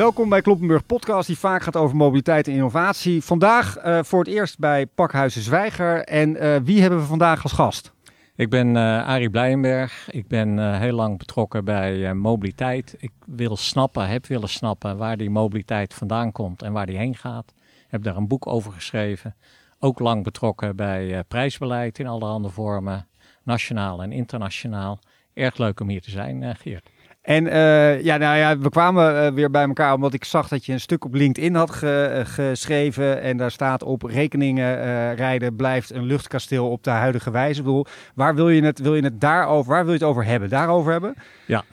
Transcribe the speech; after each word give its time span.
Welkom 0.00 0.28
bij 0.28 0.40
Kloppenburg 0.40 0.86
Podcast, 0.86 1.26
die 1.26 1.38
vaak 1.38 1.62
gaat 1.62 1.76
over 1.76 1.96
mobiliteit 1.96 2.48
en 2.48 2.52
innovatie. 2.52 3.22
Vandaag 3.22 3.84
uh, 3.84 4.02
voor 4.02 4.18
het 4.18 4.28
eerst 4.28 4.58
bij 4.58 4.86
Pakhuizen 4.86 5.42
Zwijger. 5.42 6.04
En 6.04 6.30
uh, 6.30 6.56
wie 6.64 6.80
hebben 6.80 6.98
we 6.98 7.04
vandaag 7.04 7.42
als 7.42 7.52
gast? 7.52 7.92
Ik 8.36 8.50
ben 8.50 8.68
uh, 8.68 9.06
Arie 9.06 9.30
Blijenberg. 9.30 10.10
Ik 10.10 10.28
ben 10.28 10.78
heel 10.78 10.94
lang 10.94 11.18
betrokken 11.18 11.64
bij 11.64 12.14
mobiliteit. 12.14 12.94
Ik 12.98 13.12
wil 13.26 13.56
snappen, 13.56 14.08
heb 14.08 14.26
willen 14.26 14.48
snappen 14.48 14.96
waar 14.96 15.16
die 15.16 15.30
mobiliteit 15.30 15.94
vandaan 15.94 16.32
komt 16.32 16.62
en 16.62 16.72
waar 16.72 16.86
die 16.86 16.96
heen 16.96 17.16
gaat. 17.16 17.52
Heb 17.88 18.02
daar 18.02 18.16
een 18.16 18.28
boek 18.28 18.46
over 18.46 18.72
geschreven. 18.72 19.36
Ook 19.78 19.98
lang 19.98 20.24
betrokken 20.24 20.76
bij 20.76 21.24
prijsbeleid 21.28 21.98
in 21.98 22.06
allerhande 22.06 22.48
vormen, 22.48 23.08
nationaal 23.42 24.02
en 24.02 24.12
internationaal. 24.12 24.98
Erg 25.34 25.56
leuk 25.56 25.80
om 25.80 25.88
hier 25.88 26.02
te 26.02 26.10
zijn, 26.10 26.56
Geert. 26.56 26.90
En 27.30 27.46
uh, 27.46 28.02
ja, 28.02 28.16
nou 28.16 28.36
ja, 28.36 28.58
we 28.58 28.68
kwamen 28.68 29.14
uh, 29.14 29.32
weer 29.32 29.50
bij 29.50 29.66
elkaar 29.66 29.94
omdat 29.94 30.14
ik 30.14 30.24
zag 30.24 30.48
dat 30.48 30.66
je 30.66 30.72
een 30.72 30.80
stuk 30.80 31.04
op 31.04 31.14
LinkedIn 31.14 31.54
had 31.54 31.70
ge, 31.70 32.14
uh, 32.14 32.32
geschreven. 32.34 33.22
En 33.22 33.36
daar 33.36 33.50
staat 33.50 33.82
op 33.82 34.02
rekeningen 34.02 35.14
rijden 35.14 35.56
blijft 35.56 35.90
een 35.90 36.04
luchtkasteel 36.04 36.70
op 36.70 36.84
de 36.84 36.90
huidige 36.90 37.30
wijze. 37.30 37.58
Ik 37.58 37.64
bedoel, 37.64 37.86
waar 38.14 38.34
wil 38.34 38.48
je 38.48 38.62
het, 38.62 38.78
wil 38.78 38.94
je 38.94 39.02
het 39.02 39.20
daarover, 39.20 39.72
waar 39.72 39.84
wil 39.84 39.92
je 39.92 39.98
het 39.98 40.08
over 40.08 40.24
hebben? 40.24 40.48
Daarover 40.48 40.92
hebben? 40.92 41.14
Ja, 41.46 41.64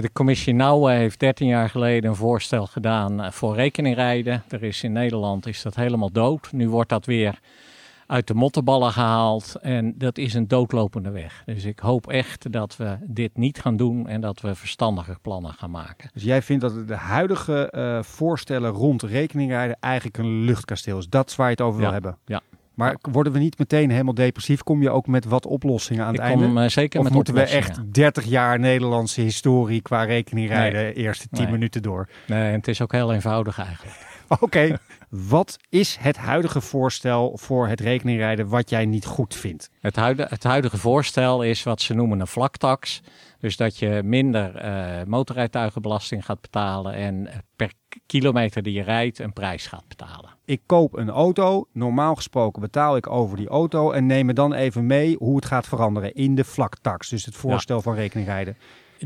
de 0.00 0.10
commissie 0.12 0.54
Nouwen 0.54 0.94
heeft 0.94 1.20
13 1.20 1.46
jaar 1.46 1.68
geleden 1.68 2.10
een 2.10 2.16
voorstel 2.16 2.66
gedaan 2.66 3.32
voor 3.32 3.54
rekeningrijden. 3.54 4.42
Er 4.48 4.62
is 4.62 4.82
in 4.82 4.92
Nederland 4.92 5.46
is 5.46 5.62
dat 5.62 5.74
helemaal 5.74 6.12
dood. 6.12 6.52
Nu 6.52 6.68
wordt 6.68 6.88
dat 6.88 7.06
weer 7.06 7.38
uit 8.08 8.26
de 8.26 8.34
mottenballen 8.34 8.92
gehaald. 8.92 9.56
En 9.60 9.94
dat 9.98 10.18
is 10.18 10.34
een 10.34 10.48
doodlopende 10.48 11.10
weg. 11.10 11.42
Dus 11.44 11.64
ik 11.64 11.78
hoop 11.78 12.06
echt 12.06 12.52
dat 12.52 12.76
we 12.76 12.96
dit 13.02 13.36
niet 13.36 13.60
gaan 13.60 13.76
doen 13.76 14.08
en 14.08 14.20
dat 14.20 14.40
we 14.40 14.54
verstandige 14.54 15.16
plannen 15.22 15.52
gaan 15.52 15.70
maken. 15.70 16.10
Dus 16.12 16.22
jij 16.22 16.42
vindt 16.42 16.62
dat 16.62 16.88
de 16.88 16.94
huidige 16.94 17.72
uh, 17.76 18.02
voorstellen 18.02 18.70
rond 18.70 19.02
rekeningrijden 19.02 19.76
eigenlijk 19.80 20.18
een 20.18 20.40
luchtkasteel 20.40 20.98
is? 20.98 21.08
Dat 21.08 21.28
is 21.30 21.36
waar 21.36 21.46
je 21.46 21.52
het 21.52 21.60
over 21.60 21.80
wil 21.80 21.92
hebben? 21.92 22.18
Ja. 22.24 22.40
Maar 22.74 22.96
worden 23.10 23.32
we 23.32 23.38
niet 23.38 23.58
meteen 23.58 23.90
helemaal 23.90 24.14
depressief? 24.14 24.62
Kom 24.62 24.82
je 24.82 24.90
ook 24.90 25.06
met 25.06 25.24
wat 25.24 25.46
oplossingen 25.46 26.04
aan 26.04 26.12
het 26.12 26.20
ik 26.20 26.26
einde? 26.26 26.44
Kom, 26.44 26.58
uh, 26.58 26.68
zeker 26.68 26.98
of 26.98 27.04
met 27.04 27.14
moeten 27.14 27.34
we 27.34 27.42
echt 27.42 27.94
30 27.94 28.24
jaar 28.24 28.58
Nederlandse 28.58 29.20
historie 29.20 29.82
qua 29.82 30.02
rekeningrijden 30.02 30.82
nee. 30.82 30.92
eerste 30.92 31.28
10 31.28 31.42
nee. 31.42 31.52
minuten 31.52 31.82
door? 31.82 32.08
Nee, 32.26 32.52
het 32.52 32.68
is 32.68 32.82
ook 32.82 32.92
heel 32.92 33.12
eenvoudig 33.12 33.58
eigenlijk. 33.58 34.07
Oké, 34.40 34.44
okay. 34.44 34.78
wat 35.08 35.56
is 35.68 35.96
het 36.00 36.16
huidige 36.16 36.60
voorstel 36.60 37.38
voor 37.38 37.68
het 37.68 37.80
rekeningrijden 37.80 38.48
wat 38.48 38.70
jij 38.70 38.86
niet 38.86 39.06
goed 39.06 39.34
vindt? 39.34 39.70
Het, 39.80 39.96
huidige, 39.96 40.28
het 40.28 40.44
huidige 40.44 40.78
voorstel 40.78 41.42
is 41.42 41.62
wat 41.62 41.80
ze 41.80 41.94
noemen 41.94 42.20
een 42.20 42.26
vlaktax. 42.26 43.00
Dus 43.38 43.56
dat 43.56 43.78
je 43.78 44.00
minder 44.04 44.64
uh, 44.64 45.06
motorrijtuigenbelasting 45.06 46.24
gaat 46.24 46.40
betalen 46.40 46.94
en 46.94 47.28
per 47.56 47.72
kilometer 48.06 48.62
die 48.62 48.72
je 48.72 48.82
rijdt 48.82 49.18
een 49.18 49.32
prijs 49.32 49.66
gaat 49.66 49.88
betalen. 49.88 50.30
Ik 50.44 50.60
koop 50.66 50.96
een 50.96 51.10
auto, 51.10 51.68
normaal 51.72 52.14
gesproken 52.14 52.62
betaal 52.62 52.96
ik 52.96 53.10
over 53.10 53.36
die 53.36 53.48
auto 53.48 53.92
en 53.92 54.06
neem 54.06 54.26
me 54.26 54.32
dan 54.32 54.52
even 54.52 54.86
mee 54.86 55.16
hoe 55.18 55.36
het 55.36 55.44
gaat 55.44 55.66
veranderen 55.66 56.14
in 56.14 56.34
de 56.34 56.44
vlaktax. 56.44 57.08
Dus 57.08 57.24
het 57.24 57.34
voorstel 57.34 57.76
ja. 57.76 57.82
van 57.82 57.94
rekeningrijden. 57.94 58.56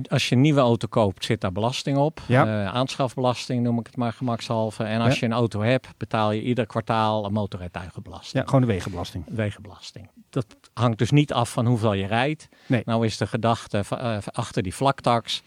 Als 0.09 0.29
je 0.29 0.35
een 0.35 0.41
nieuwe 0.41 0.61
auto 0.61 0.89
koopt, 0.89 1.25
zit 1.25 1.41
daar 1.41 1.53
belasting 1.53 1.97
op. 1.97 2.21
Ja. 2.27 2.47
Uh, 2.47 2.75
aanschafbelasting 2.75 3.63
noem 3.63 3.79
ik 3.79 3.87
het 3.87 3.97
maar 3.97 4.13
gemakshalve. 4.13 4.85
En 4.85 5.01
als 5.01 5.13
Ja. 5.15 5.19
je 5.21 5.27
een 5.27 5.33
auto 5.39 5.61
hebt, 5.61 5.89
betaal 5.97 6.31
je 6.33 6.43
ieder 6.43 6.67
kwartaal 6.67 7.25
een 7.25 7.33
motorrijtuigenbelasting. 7.33 8.43
Ja, 8.43 8.45
gewoon 8.45 8.61
de 8.61 8.67
wegenbelasting. 8.67 9.25
Wegenbelasting. 9.29 10.09
Dat 10.31 10.47
hangt 10.75 10.99
dus 10.99 11.11
niet 11.11 11.33
af 11.33 11.51
van 11.53 11.67
hoeveel 11.67 11.93
je 11.93 12.07
rijdt. 12.07 12.49
Nee. 12.67 12.83
Nou 12.85 13.07
is 13.07 13.17
de 13.17 13.27
gedachte 13.27 13.83
uh, 13.93 14.17
achter 14.33 14.63
die 14.63 14.75
vlaktax. 14.75 15.43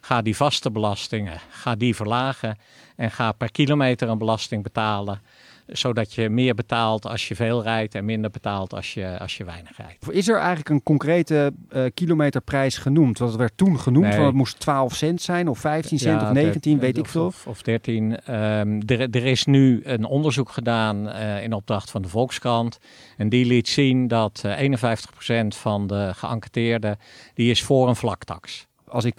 Ga 0.00 0.22
die 0.22 0.36
vaste 0.36 0.70
belastingen, 0.70 1.40
ga 1.50 1.74
die 1.74 1.96
verlagen. 1.96 2.58
En 2.96 3.10
ga 3.10 3.32
per 3.32 3.50
kilometer 3.50 4.08
een 4.08 4.18
belasting 4.18 4.62
betalen. 4.62 5.20
Zodat 5.68 6.14
je 6.14 6.28
meer 6.28 6.54
betaalt 6.54 7.06
als 7.06 7.28
je 7.28 7.34
veel 7.34 7.62
rijdt 7.62 7.94
en 7.94 8.04
minder 8.04 8.30
betaalt 8.30 8.74
als 8.74 8.94
je, 8.94 9.18
als 9.18 9.36
je 9.36 9.44
weinig 9.44 9.76
rijdt. 9.76 10.10
Is 10.12 10.28
er 10.28 10.36
eigenlijk 10.36 10.68
een 10.68 10.82
concrete 10.82 11.52
uh, 11.72 11.84
kilometerprijs 11.94 12.78
genoemd? 12.78 13.18
Want 13.18 13.30
het 13.30 13.40
werd 13.40 13.52
toen 13.56 13.78
genoemd, 13.80 14.06
Nee. 14.06 14.16
van 14.16 14.24
het 14.24 14.34
moest 14.34 14.60
12 14.60 14.94
cent 14.94 15.22
zijn 15.22 15.48
of 15.48 15.58
15 15.58 15.98
cent 15.98 16.22
of 16.22 16.32
19, 16.32 16.74
de- 16.74 16.80
weet 16.80 16.98
ik 16.98 17.06
veel. 17.06 17.26
Of, 17.26 17.46
of 17.46 17.62
13. 17.62 18.20
Ehm, 18.20 18.80
er, 18.86 19.00
er 19.00 19.24
is 19.26 19.44
nu 19.44 19.80
een 19.84 20.04
onderzoek 20.04 20.50
gedaan 20.50 21.08
eh, 21.08 21.42
in 21.42 21.52
opdracht 21.52 21.90
van 21.90 22.02
de 22.02 22.08
Volkskrant. 22.08 22.78
En 23.16 23.28
die 23.28 23.44
liet 23.46 23.68
zien 23.68 24.08
dat 24.08 24.42
eh 24.44 24.60
51% 24.60 25.56
van 25.56 25.86
de 25.86 26.10
geënquêteerden 26.14 26.98
die 27.34 27.50
is 27.50 27.62
voor 27.62 27.88
een 27.88 27.96
vlaktax. 27.96 28.66
Als 28.88 29.04
ik 29.04 29.14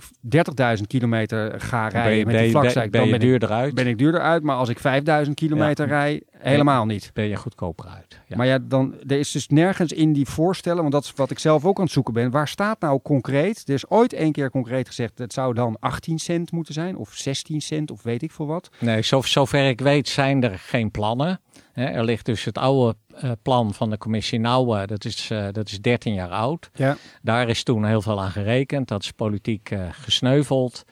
30.000 0.77 0.87
kilometer 0.87 1.61
ga 1.61 1.81
Ben 1.81 1.91
rijden 1.91 2.17
je, 2.17 2.25
met 2.25 2.39
die 2.39 2.51
ben 2.51 2.73
dan 2.73 2.89
ben 2.91 3.13
ik, 3.13 3.19
duurder 3.19 3.49
uit, 3.49 3.73
ben 3.73 3.87
ik 3.87 3.97
duurder 3.97 4.21
uit. 4.21 4.43
Maar 4.43 4.55
als 4.55 4.69
ik 4.69 4.79
5000 4.79 5.35
kilometer 5.35 5.87
rij, 5.87 6.21
helemaal 6.39 6.85
niet. 6.85 7.11
ben 7.13 7.25
je 7.25 7.35
goedkoper 7.35 7.87
uit. 7.87 8.19
Ja. 8.27 8.37
Maar 8.37 8.45
ja, 8.45 8.59
dan, 8.61 8.95
er 9.07 9.19
is 9.19 9.31
dus 9.31 9.47
nergens 9.47 9.91
in 9.91 10.13
die 10.13 10.27
voorstellen, 10.27 10.81
want 10.81 10.91
dat 10.91 11.03
is 11.03 11.13
wat 11.15 11.31
ik 11.31 11.39
zelf 11.39 11.65
ook 11.65 11.77
aan 11.77 11.83
het 11.83 11.93
zoeken 11.93 12.13
ben. 12.13 12.31
Waar 12.31 12.47
staat 12.47 12.79
nou 12.79 12.99
concreet? 13.01 13.63
Er 13.67 13.73
is 13.73 13.89
ooit 13.89 14.13
één 14.13 14.31
keer 14.31 14.49
concreet 14.49 14.87
gezegd, 14.87 15.17
het 15.17 15.33
zou 15.33 15.53
dan 15.53 15.77
18 15.79 16.19
cent 16.19 16.51
moeten 16.51 16.73
zijn, 16.73 16.97
of 16.97 17.13
16 17.13 17.61
cent, 17.61 17.91
of 17.91 18.03
weet 18.03 18.21
ik 18.21 18.31
veel 18.31 18.47
wat. 18.47 18.69
Nee, 18.79 19.01
zo, 19.01 19.21
zover 19.21 19.67
ik 19.67 19.81
weet 19.81 20.07
zijn 20.07 20.43
er 20.43 20.59
geen 20.59 20.91
plannen. 20.91 21.39
Er 21.73 22.03
ligt 22.03 22.25
dus 22.25 22.43
het 22.43 22.57
oude 22.57 22.95
eh, 23.15 23.31
plan 23.41 23.73
van 23.73 23.89
de 23.89 23.97
commissie 23.97 24.39
Nouwen, 24.39 24.87
dat 24.87 25.05
is, 25.05 25.29
eh, 25.29 25.47
dat 25.51 25.67
is 25.67 25.81
13 25.81 26.13
jaar 26.13 26.29
oud. 26.29 26.69
Ja. 26.73 26.97
Daar 27.21 27.49
is 27.49 27.63
toen 27.63 27.85
heel 27.85 28.01
veel 28.01 28.21
aan 28.21 28.31
gerekend. 28.31 28.87
Dat 28.87 29.03
is 29.03 29.11
politiek 29.11 29.71
eh, 29.71 29.87
gesneuveld. 29.91 30.83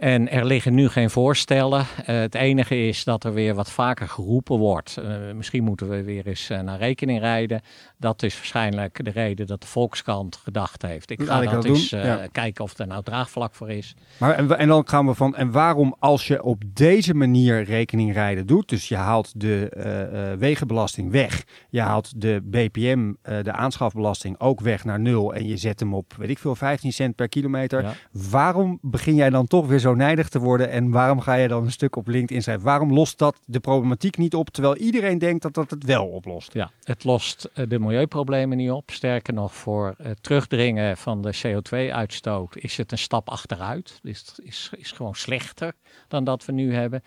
En 0.00 0.30
er 0.30 0.44
liggen 0.44 0.74
nu 0.74 0.88
geen 0.88 1.10
voorstellen. 1.10 1.86
Eh, 2.06 2.18
het 2.18 2.34
enige 2.34 2.86
is 2.86 3.04
dat 3.04 3.24
er 3.24 3.32
weer 3.32 3.54
wat 3.54 3.70
vaker 3.70 4.08
geroepen 4.08 4.58
wordt. 4.58 4.96
Eh, 4.96 5.14
misschien 5.34 5.64
moeten 5.64 5.88
we 5.88 6.02
weer 6.02 6.26
eens 6.26 6.50
eh, 6.50 6.60
naar 6.60 6.78
rekening 6.78 7.20
rijden. 7.20 7.60
Dat 7.98 8.22
is 8.22 8.34
waarschijnlijk 8.34 9.04
de 9.04 9.10
reden 9.10 9.46
dat 9.46 9.60
de 9.60 9.66
Volkskrant 9.66 10.36
gedacht 10.36 10.82
heeft. 10.82 11.10
Ik 11.10 11.22
ga 11.22 11.42
ik 11.42 11.50
dat 11.50 11.64
eens 11.64 11.90
ja. 11.90 12.26
kijken 12.32 12.64
of 12.64 12.78
er 12.78 12.86
nou 12.86 13.02
draagvlak 13.02 13.54
voor 13.54 13.70
is. 13.70 13.94
Maar 14.18 14.34
en, 14.34 14.58
en 14.58 14.68
dan 14.68 14.88
gaan 14.88 15.06
we 15.06 15.14
van, 15.14 15.36
en 15.36 15.50
waarom 15.50 15.96
als 15.98 16.26
je 16.26 16.42
op 16.42 16.62
deze 16.74 17.14
manier 17.14 17.62
rekening 17.62 18.12
rijden 18.12 18.46
doet, 18.46 18.68
dus 18.68 18.88
je 18.88 18.96
haalt 18.96 19.40
de 19.40 20.36
wegenbelasting 20.38 21.10
weg, 21.10 21.44
je 21.68 21.80
haalt 21.80 22.20
de 22.20 22.40
BPM, 22.44 23.12
de 23.22 23.52
aanschafbelasting 23.52 24.40
ook 24.40 24.60
weg 24.60 24.84
naar 24.84 25.00
nul 25.00 25.34
en 25.34 25.46
je 25.46 25.56
zet 25.56 25.80
hem 25.80 25.94
op, 25.94 26.14
weet 26.18 26.30
ik 26.30 26.38
veel, 26.38 26.54
15 26.54 26.92
cent 26.92 27.14
per 27.14 27.28
kilometer. 27.28 27.82
Ja. 27.82 27.92
Waarom 28.30 28.78
begin 28.82 29.14
jij 29.14 29.30
dan 29.30 29.46
toch 29.46 29.66
weer 29.66 29.78
zo 29.78 29.89
te 30.28 30.38
worden 30.38 30.70
en 30.70 30.90
waarom 30.90 31.20
ga 31.20 31.34
je 31.34 31.48
dan 31.48 31.64
een 31.64 31.72
stuk 31.72 31.96
op 31.96 32.06
LinkedIn 32.06 32.42
schrijven? 32.42 32.64
Waarom 32.64 32.92
lost 32.92 33.18
dat 33.18 33.36
de 33.44 33.60
problematiek 33.60 34.16
niet 34.16 34.34
op, 34.34 34.48
terwijl 34.48 34.76
iedereen 34.76 35.18
denkt 35.18 35.42
dat 35.42 35.54
dat 35.54 35.70
het 35.70 35.84
wel 35.84 36.06
oplost? 36.06 36.52
Ja, 36.52 36.70
het 36.82 37.04
lost 37.04 37.50
eh, 37.54 37.68
de 37.68 37.78
milieuproblemen 37.78 38.56
niet 38.56 38.70
op. 38.70 38.90
Sterker 38.90 39.34
nog, 39.34 39.54
voor 39.54 39.94
het 40.02 40.22
terugdringen 40.22 40.96
van 40.96 41.22
de 41.22 41.34
CO2-uitstoot 41.46 42.56
is 42.56 42.76
het 42.76 42.92
een 42.92 42.98
stap 42.98 43.28
achteruit. 43.28 43.98
Dus 44.02 44.18
het 44.18 44.40
is, 44.42 44.70
is 44.76 44.92
gewoon 44.92 45.14
slechter 45.14 45.72
dan 46.08 46.24
dat 46.24 46.44
we 46.44 46.52
nu 46.52 46.74
hebben. 46.74 47.02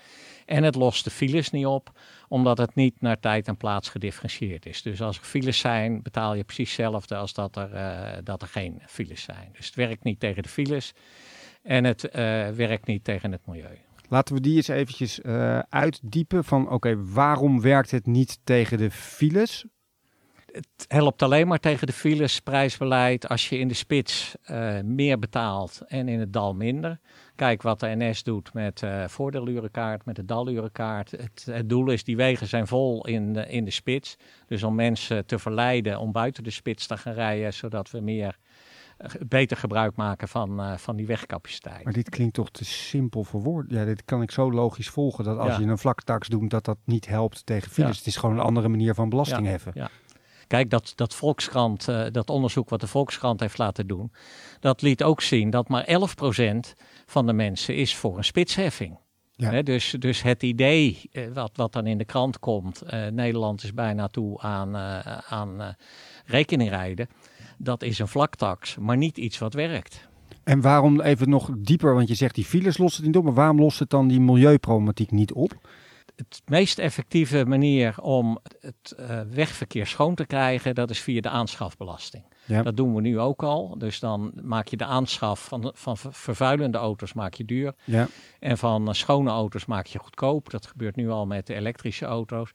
En 0.46 0.64
het 0.64 0.76
lost 0.76 1.04
de 1.04 1.10
files 1.10 1.50
niet 1.50 1.66
op, 1.66 1.92
omdat 2.28 2.58
het 2.58 2.76
niet 2.76 3.02
naar 3.02 3.20
tijd 3.20 3.48
en 3.48 3.58
plaats 3.58 3.90
gedifferentieerd 3.90 4.66
is. 4.66 4.82
Dus 4.82 5.02
als 5.02 5.18
er 5.18 5.24
files 5.24 5.60
zijn, 5.60 6.02
betaal 6.02 6.34
je 6.34 6.44
precies 6.44 6.68
hetzelfde 6.68 7.16
als 7.16 7.34
dat 7.34 7.56
er, 7.56 7.74
eh, 7.74 8.18
dat 8.24 8.42
er 8.42 8.48
geen 8.48 8.82
files 8.88 9.24
zijn. 9.24 9.50
Dus 9.54 9.66
het 9.66 9.76
werkt 9.76 10.04
niet 10.04 10.20
tegen 10.20 10.44
de 10.44 10.50
files 10.50 10.94
en 11.64 11.84
het 11.84 12.10
eh, 12.10 12.50
werkt 12.50 12.88
niet 12.88 13.04
tegen 13.04 13.32
het 13.32 13.46
milieu. 13.46 13.78
Laten 14.10 14.36
we 14.36 14.42
die 14.42 14.56
eens 14.56 14.68
eventjes 14.68 15.22
eh, 15.22 15.60
uitdiepen 15.60 16.44
van 16.44 16.70
oké, 16.70 17.04
waarom 17.06 17.62
werkt 17.62 17.92
het 17.92 18.06
niet 18.06 18.40
tegen 18.44 18.78
de 18.78 18.92
files? 18.92 19.66
Het 20.54 20.86
helpt 20.88 21.22
alleen 21.22 21.48
maar 21.48 21.60
tegen 21.60 21.88
de 21.88 21.94
files, 21.94 22.40
prijsbeleid, 22.40 23.30
als 23.30 23.50
je 23.50 23.58
in 23.58 23.68
de 23.68 23.74
spits 23.74 24.36
eh, 24.44 24.82
meer 24.82 25.20
betaalt 25.20 25.82
en 25.88 26.08
in 26.08 26.20
het 26.20 26.34
dal 26.34 26.54
minder. 26.54 27.00
Kijk 27.36 27.62
wat 27.62 27.80
de 27.80 27.96
NS 27.96 28.24
doet 28.24 28.54
met 28.54 28.84
eh 28.84 29.08
voordeelurenkaart, 29.08 30.06
met 30.06 30.16
de 30.16 30.26
dalurenkaart. 30.26 31.12
Het, 31.12 31.48
het 31.52 31.70
doel 31.70 31.90
is, 31.90 32.04
die 32.04 32.16
wegen 32.16 32.48
zijn 32.48 32.68
vol 32.68 33.06
in 33.06 33.34
de, 33.34 33.48
in 33.48 33.66
de 33.66 33.72
spits. 33.72 34.16
Dus 34.48 34.64
om 34.64 34.76
mensen 34.76 35.26
te 35.26 35.40
verleiden 35.40 36.00
om 36.00 36.12
buiten 36.12 36.44
de 36.44 36.50
spits 36.50 36.88
te 36.88 36.98
gaan 36.98 37.14
rijden, 37.14 37.54
zodat 37.54 37.92
we 37.92 38.00
meer, 38.00 38.38
beter 39.28 39.58
gebruik 39.58 39.96
maken 39.96 40.28
van, 40.28 40.62
eh, 40.62 40.78
van 40.78 40.96
die 40.96 41.06
wegcapaciteit. 41.08 41.84
Maar 41.84 41.94
dit 41.94 42.10
klinkt 42.10 42.34
toch 42.34 42.50
te 42.50 42.66
simpel 42.66 43.24
voor 43.24 43.42
woorden. 43.42 43.78
Ja, 43.80 43.86
dit 43.86 44.06
kan 44.06 44.22
ik 44.22 44.32
zo 44.32 44.52
logisch 44.52 44.90
volgen 44.90 45.24
dat 45.24 45.38
als 45.38 45.48
Ja. 45.56 45.60
je 45.60 45.66
een 45.66 45.78
vlaktax 45.78 46.28
doet, 46.28 46.50
dat 46.50 46.66
dat 46.66 46.78
niet 46.86 47.08
helpt 47.08 47.46
tegen 47.46 47.72
files. 47.72 47.92
Ja. 47.92 47.98
Het 47.98 48.08
is 48.08 48.16
gewoon 48.16 48.36
een 48.36 48.44
andere 48.46 48.68
manier 48.68 48.94
van 48.94 49.10
belasting 49.10 49.44
Ja, 49.46 49.50
heffen. 49.50 49.72
ja. 49.76 49.90
Kijk, 50.48 50.70
dat, 50.70 50.94
dat 50.96 51.16
Volkskrant, 51.16 51.88
eh, 51.88 52.06
dat 52.12 52.30
onderzoek 52.30 52.70
wat 52.70 52.80
de 52.82 52.88
Volkskrant 52.88 53.40
heeft 53.40 53.58
laten 53.58 53.88
doen, 53.88 54.12
dat 54.60 54.82
liet 54.82 55.04
ook 55.04 55.22
zien 55.22 55.50
dat 55.50 55.68
maar 55.70 55.84
11% 55.84 56.74
van 57.06 57.26
de 57.26 57.34
mensen 57.34 57.76
is 57.76 57.96
voor 57.96 58.18
een 58.18 58.24
spitsheffing. 58.24 58.98
Ja. 59.36 59.62
Dus, 59.62 59.96
dus 60.00 60.22
het 60.22 60.44
idee 60.44 61.10
eh, 61.12 61.28
wat, 61.34 61.52
wat 61.56 61.74
dan 61.74 61.86
in 61.88 61.98
de 61.98 62.06
krant 62.06 62.40
komt, 62.40 62.84
Nederland 63.12 63.64
is 63.64 63.74
bijna 63.74 64.08
toe 64.08 64.40
aan, 64.42 64.76
eh, 64.76 65.18
aan 65.18 65.76
rekeningrijden, 66.26 67.08
dat 67.64 67.84
is 67.84 68.00
een 68.00 68.08
vlaktax, 68.08 68.78
maar 68.78 68.98
niet 68.98 69.18
iets 69.18 69.38
wat 69.38 69.54
werkt. 69.54 70.08
En 70.44 70.62
waarom 70.62 71.02
even 71.02 71.30
nog 71.30 71.50
dieper, 71.58 71.94
want 71.94 72.08
je 72.08 72.16
zegt 72.16 72.36
die 72.36 72.46
files 72.46 72.78
lost 72.78 72.98
het 72.98 73.06
niet 73.06 73.18
op, 73.18 73.24
maar 73.24 73.34
waarom 73.34 73.60
lost 73.60 73.80
het 73.80 73.90
dan 73.90 74.08
die 74.08 74.20
milieuproblematiek 74.20 75.12
niet 75.12 75.34
op? 75.34 75.54
Het 76.16 76.42
meest 76.46 76.80
effectieve 76.80 77.46
manier 77.46 77.96
om 78.02 78.40
het 78.60 78.96
uh, 79.00 79.22
wegverkeer 79.30 79.88
schoon 79.88 80.16
te 80.16 80.26
krijgen, 80.26 80.76
dat 80.76 80.90
is 80.90 81.00
via 81.00 81.22
de 81.22 81.30
aanschafbelasting. 81.30 82.24
Ja. 82.46 82.62
Dat 82.62 82.78
doen 82.78 82.96
we 82.96 83.02
nu 83.02 83.20
ook 83.20 83.44
al. 83.44 83.76
Dus 83.78 84.00
dan 84.00 84.32
maak 84.42 84.68
je 84.68 84.78
de 84.78 84.86
aanschaf 84.86 85.46
van, 85.46 85.72
van 85.76 85.98
vervuilende 85.98 86.78
auto's 86.78 87.14
maak 87.14 87.34
je 87.34 87.46
duur. 87.46 87.74
Ja. 87.84 88.08
En 88.40 88.58
van 88.58 88.88
uh, 88.88 88.94
schone 88.94 89.30
auto's 89.30 89.66
maak 89.66 89.86
je 89.86 90.00
goedkoop. 90.00 90.50
Dat 90.50 90.66
gebeurt 90.66 90.96
nu 90.96 91.10
al 91.10 91.26
met 91.26 91.48
de 91.48 91.54
elektrische 91.54 92.06
auto's. 92.06 92.52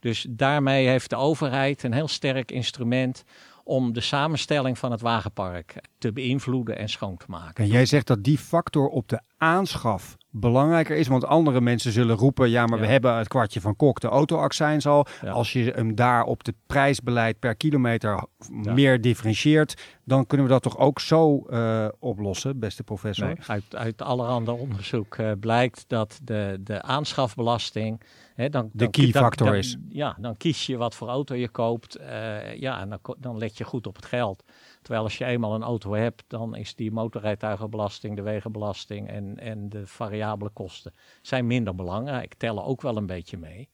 Dus 0.00 0.26
daarmee 0.30 0.88
heeft 0.88 1.10
de 1.10 1.16
overheid 1.16 1.82
een 1.82 1.92
heel 1.92 2.08
sterk 2.08 2.50
instrument 2.50 3.24
om 3.68 3.92
de 3.92 4.00
samenstelling 4.00 4.78
van 4.78 4.90
het 4.90 5.00
wagenpark 5.00 5.80
te 5.98 6.12
beïnvloeden 6.12 6.78
en 6.78 6.88
schoon 6.88 7.16
te 7.16 7.24
maken. 7.28 7.64
En 7.64 7.70
jij 7.70 7.86
zegt 7.86 8.06
dat 8.06 8.24
die 8.24 8.38
factor 8.38 8.88
op 8.88 9.08
de 9.08 9.20
aanschaf 9.36 10.16
belangrijker 10.30 10.96
is, 10.96 11.08
want 11.08 11.24
andere 11.24 11.60
mensen 11.60 11.92
zullen 11.92 12.16
roepen, 12.16 12.50
ja, 12.50 12.66
maar 12.66 12.80
we 12.80 12.86
hebben 12.86 13.16
het 13.16 13.28
kwartje 13.28 13.60
van 13.60 13.76
Kok, 13.76 14.00
de 14.00 14.08
autoaccijns 14.08 14.86
al. 14.86 15.06
Als 15.26 15.52
je 15.52 15.72
hem 15.74 15.94
daar 15.94 16.24
op 16.24 16.44
de 16.44 16.54
prijsbeleid 16.66 17.38
per 17.38 17.56
kilometer 17.56 18.24
meer 18.50 19.00
differentieert, 19.00 19.82
dan 20.04 20.26
kunnen 20.26 20.46
we 20.46 20.52
dat 20.52 20.62
toch 20.62 20.78
ook 20.78 21.00
zo 21.00 21.46
uh, 21.50 21.88
oplossen, 21.98 22.58
beste 22.58 22.82
professor? 22.82 23.26
Nee, 23.26 23.36
uit, 23.46 23.76
uit 23.76 24.02
allerhande 24.02 24.52
onderzoek 24.52 25.16
uh, 25.16 25.32
blijkt 25.40 25.84
dat 25.86 26.20
de, 26.22 26.58
de 26.60 26.82
aanschafbelasting 26.82 28.00
dan, 28.46 28.70
de 28.72 28.90
key 28.90 29.10
factor 29.10 29.56
is. 29.56 29.76
Ja, 29.88 30.16
dan 30.20 30.36
kies 30.36 30.66
je 30.66 30.76
wat 30.76 30.94
voor 30.94 31.08
auto 31.08 31.34
je 31.34 31.48
koopt. 31.48 32.00
Uh, 32.00 32.56
ja, 32.56 32.80
en 32.80 32.88
dan, 32.88 33.16
dan 33.18 33.38
let 33.38 33.58
je 33.58 33.64
goed 33.64 33.86
op 33.86 33.96
het 33.96 34.04
geld. 34.04 34.44
Terwijl 34.82 35.04
als 35.04 35.18
je 35.18 35.24
eenmaal 35.24 35.54
een 35.54 35.62
auto 35.62 35.94
hebt, 35.94 36.24
dan 36.26 36.56
is 36.56 36.74
die 36.74 36.92
motorrijtuigenbelasting, 36.92 38.16
de 38.16 38.22
wegenbelasting 38.22 39.08
en, 39.08 39.38
en 39.38 39.68
de 39.68 39.86
variabele 39.86 40.50
kosten 40.50 40.94
zijn 41.22 41.46
minder 41.46 41.74
belangrijk. 41.74 42.34
Tellen 42.34 42.64
ook 42.64 42.82
wel 42.82 42.96
een 42.96 43.06
beetje 43.06 43.38
mee. 43.38 43.68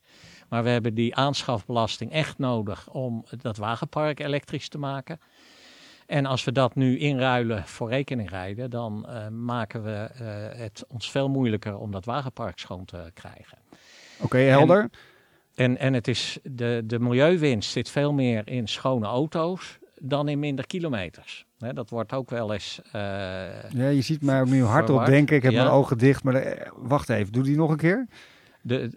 Maar 0.49 0.63
we 0.63 0.69
hebben 0.69 0.95
die 0.95 1.15
aanschafbelasting 1.15 2.13
echt 2.13 2.39
nodig 2.39 2.91
om 2.91 3.25
dat 3.41 3.57
wagenpark 3.57 4.21
elektrisch 4.21 4.69
te 4.69 4.79
maken. 4.79 5.19
En 6.07 6.27
als 6.27 6.45
we 6.45 6.53
dat 6.53 6.75
nu 6.75 6.99
inruilen 6.99 7.65
voor 7.65 7.89
rekening 7.89 8.31
rijden, 8.31 8.71
dan 8.71 9.07
uh, 9.09 9.29
maken 9.29 9.83
we 9.83 10.11
uh, 10.21 10.59
het 10.59 10.85
ons 10.89 11.11
veel 11.11 11.29
moeilijker 11.29 11.79
om 11.79 11.91
dat 11.91 12.05
wagenpark 12.05 12.59
schoon 12.59 12.85
te 12.85 13.11
krijgen. 13.15 13.59
Oké, 14.25 14.39
helder. 14.39 14.81
En, 14.81 14.91
en, 15.55 15.79
en 15.79 15.95
het 15.95 16.09
is 16.09 16.39
de, 16.43 16.83
de 16.85 16.99
milieuwinst 16.99 17.71
zit 17.71 17.91
veel 17.91 18.13
meer 18.13 18.43
in 18.49 18.69
schone 18.69 19.07
auto's 19.07 19.79
dan 19.99 20.29
in 20.29 20.39
minder 20.39 20.67
kilometers. 20.67 21.47
dat 21.59 21.91
wordt 21.91 22.13
ook 22.13 22.31
wel 22.31 22.53
eens. 22.53 22.81
Uh, 22.87 22.93
ja, 23.71 23.89
je 23.89 24.01
ziet 24.01 24.23
mij 24.23 24.45
nu 24.45 24.63
hardop 24.63 25.07
denken. 25.07 25.37
Ik 25.37 25.43
heb 25.43 25.53
mijn 25.53 25.69
ogen 25.69 25.99
dicht, 25.99 26.25
maar 26.25 26.35
eh, 26.35 26.71
wacht 26.77 27.09
even, 27.09 27.33
doe 27.33 27.43
die 27.43 27.57
nog 27.57 27.71
een 27.71 27.77
keer. 27.77 28.07
De, 28.63 28.91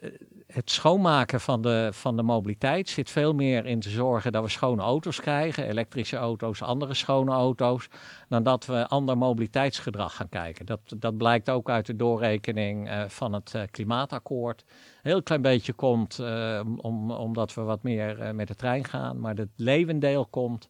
het 0.58 0.72
schoonmaken 0.72 1.42
van 1.42 1.62
de, 1.62 1.90
van 1.92 2.16
de 2.16 2.24
mobiliteit 2.24 2.90
zit 2.90 3.10
veel 3.10 3.34
meer 3.34 3.66
in 3.66 3.80
te 3.80 3.90
zorgen 3.90 4.32
dat 4.32 4.44
we 4.44 4.50
schone 4.50 4.82
auto's 4.82 5.20
krijgen, 5.20 5.68
elektrische 5.68 6.18
auto's, 6.18 6.62
andere 6.62 6.94
schone 6.94 7.32
auto's, 7.32 7.88
dan 8.30 8.44
dat 8.44 8.66
we 8.66 8.88
ander 8.88 9.18
mobiliteitsgedrag 9.18 10.16
gaan 10.16 10.30
kijken. 10.30 10.66
Dat, 10.66 10.80
dat 10.98 11.18
blijkt 11.18 11.50
ook 11.50 11.70
uit 11.70 11.86
de 11.86 11.96
doorrekening 11.96 12.90
uh, 12.90 13.04
van 13.08 13.34
het 13.34 13.54
uh, 13.56 13.62
klimaatakkoord. 13.72 14.66
Heel 15.02 15.24
klein 15.24 15.42
beetje 15.42 15.74
komt 15.74 16.20
uh, 16.20 16.62
om, 16.78 17.12
omdat 17.12 17.54
we 17.54 17.62
wat 17.62 17.84
meer 17.84 18.36
met 18.36 18.48
de 18.48 18.56
trein 18.56 18.86
gaan, 18.86 19.20
maar 19.20 19.36
het 19.36 19.50
levendeel 19.56 20.26
komt 20.26 20.70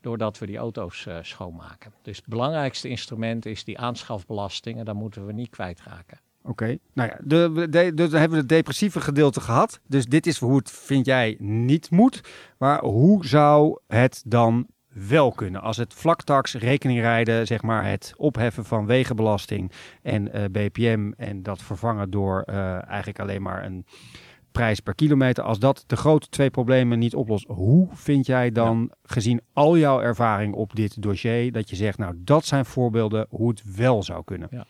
doordat 0.00 0.38
we 0.38 0.46
die 0.46 0.56
auto's 0.56 1.06
schoonmaken. 1.22 1.92
Dus 2.02 2.16
het 2.16 2.26
belangrijkste 2.26 2.88
instrument 2.88 3.46
is 3.46 3.64
die 3.64 3.78
aanschafbelasting 3.78 4.78
en 4.78 4.84
daar 4.84 4.94
moeten 4.94 5.26
we 5.26 5.32
niet 5.32 5.50
kwijtraken. 5.50 6.20
Oké, 6.42 6.78
nou 6.92 7.08
ja, 7.08 7.18
de, 7.22 7.66
de, 7.70 7.94
dan 7.94 8.10
hebben 8.10 8.30
we 8.30 8.36
het 8.36 8.48
depressieve 8.48 9.00
gedeelte 9.00 9.40
gehad. 9.40 9.80
Dus 9.86 10.06
dit 10.06 10.26
is 10.26 10.38
hoe 10.38 10.56
het, 10.56 10.70
vind 10.70 11.06
jij, 11.06 11.36
niet 11.38 11.90
moet. 11.90 12.20
Maar 12.58 12.80
hoe 12.84 13.26
zou 13.26 13.78
het 13.86 14.22
dan 14.26 14.66
wel 14.92 15.32
kunnen? 15.32 15.60
Als 15.60 15.76
het 15.76 15.94
vlaktax, 15.94 16.54
rekeningrijden, 16.54 17.46
zeg 17.46 17.62
maar 17.62 17.88
het 17.88 18.12
opheffen 18.16 18.64
van 18.64 18.86
wegenbelasting 18.86 19.72
en 20.02 20.28
uh, 20.28 20.44
eh, 20.44 20.50
BPM 20.50 21.12
en 21.16 21.42
dat 21.42 21.62
vervangen 21.62 22.10
door 22.10 22.44
uh, 22.46 22.88
eigenlijk 22.88 23.20
alleen 23.20 23.42
maar 23.42 23.64
een 23.64 23.86
prijs 24.52 24.80
per 24.80 24.94
kilometer. 24.94 25.44
Als 25.44 25.58
dat 25.58 25.84
de 25.86 25.96
grote 25.96 26.28
twee 26.28 26.50
problemen 26.50 26.98
niet 26.98 27.14
oplost, 27.14 27.46
hoe 27.48 27.88
vind 27.92 28.26
jij 28.26 28.50
dan, 28.50 28.92
gezien 29.02 29.40
al 29.52 29.78
jouw 29.78 30.00
ervaring 30.00 30.54
op 30.54 30.76
dit 30.76 31.02
dossier, 31.02 31.52
dat 31.52 31.70
je 31.70 31.76
zegt, 31.76 31.98
nou 31.98 32.14
dat 32.16 32.44
zijn 32.44 32.64
voorbeelden 32.64 33.26
hoe 33.28 33.48
het 33.48 33.76
wel 33.76 34.02
zou 34.02 34.24
kunnen? 34.24 34.48
Ja. 34.50 34.66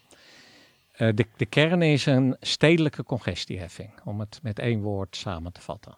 Eh, 1.01 1.09
de, 1.15 1.27
de 1.37 1.47
kern 1.47 1.83
is 1.83 2.07
een 2.07 2.37
stedelijke 2.41 3.05
congestieheffing, 3.05 3.91
om 4.05 4.21
het 4.21 4.41
met 4.43 4.59
één 4.59 4.81
woord 4.81 5.17
samen 5.17 5.53
te 5.53 5.61
vatten. 5.61 5.97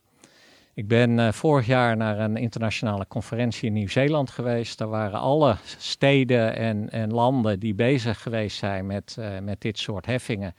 Ik 0.74 0.88
ben 0.88 1.18
uh, 1.18 1.32
vorig 1.32 1.66
jaar 1.66 1.96
naar 1.96 2.18
een 2.18 2.36
internationale 2.36 3.06
conferentie 3.08 3.66
in 3.66 3.72
Nieuw-Zeeland 3.72 4.30
geweest. 4.30 4.78
Daar 4.78 4.88
waren 4.88 5.18
alle 5.18 5.56
steden 5.78 6.56
en, 6.56 6.90
en 6.90 7.12
landen 7.12 7.60
die 7.60 7.74
bezig 7.74 8.22
geweest 8.22 8.56
zijn 8.56 8.86
met, 8.86 9.16
uh, 9.18 9.38
met 9.38 9.60
dit 9.60 9.78
soort 9.78 10.06
heffingen. 10.06 10.54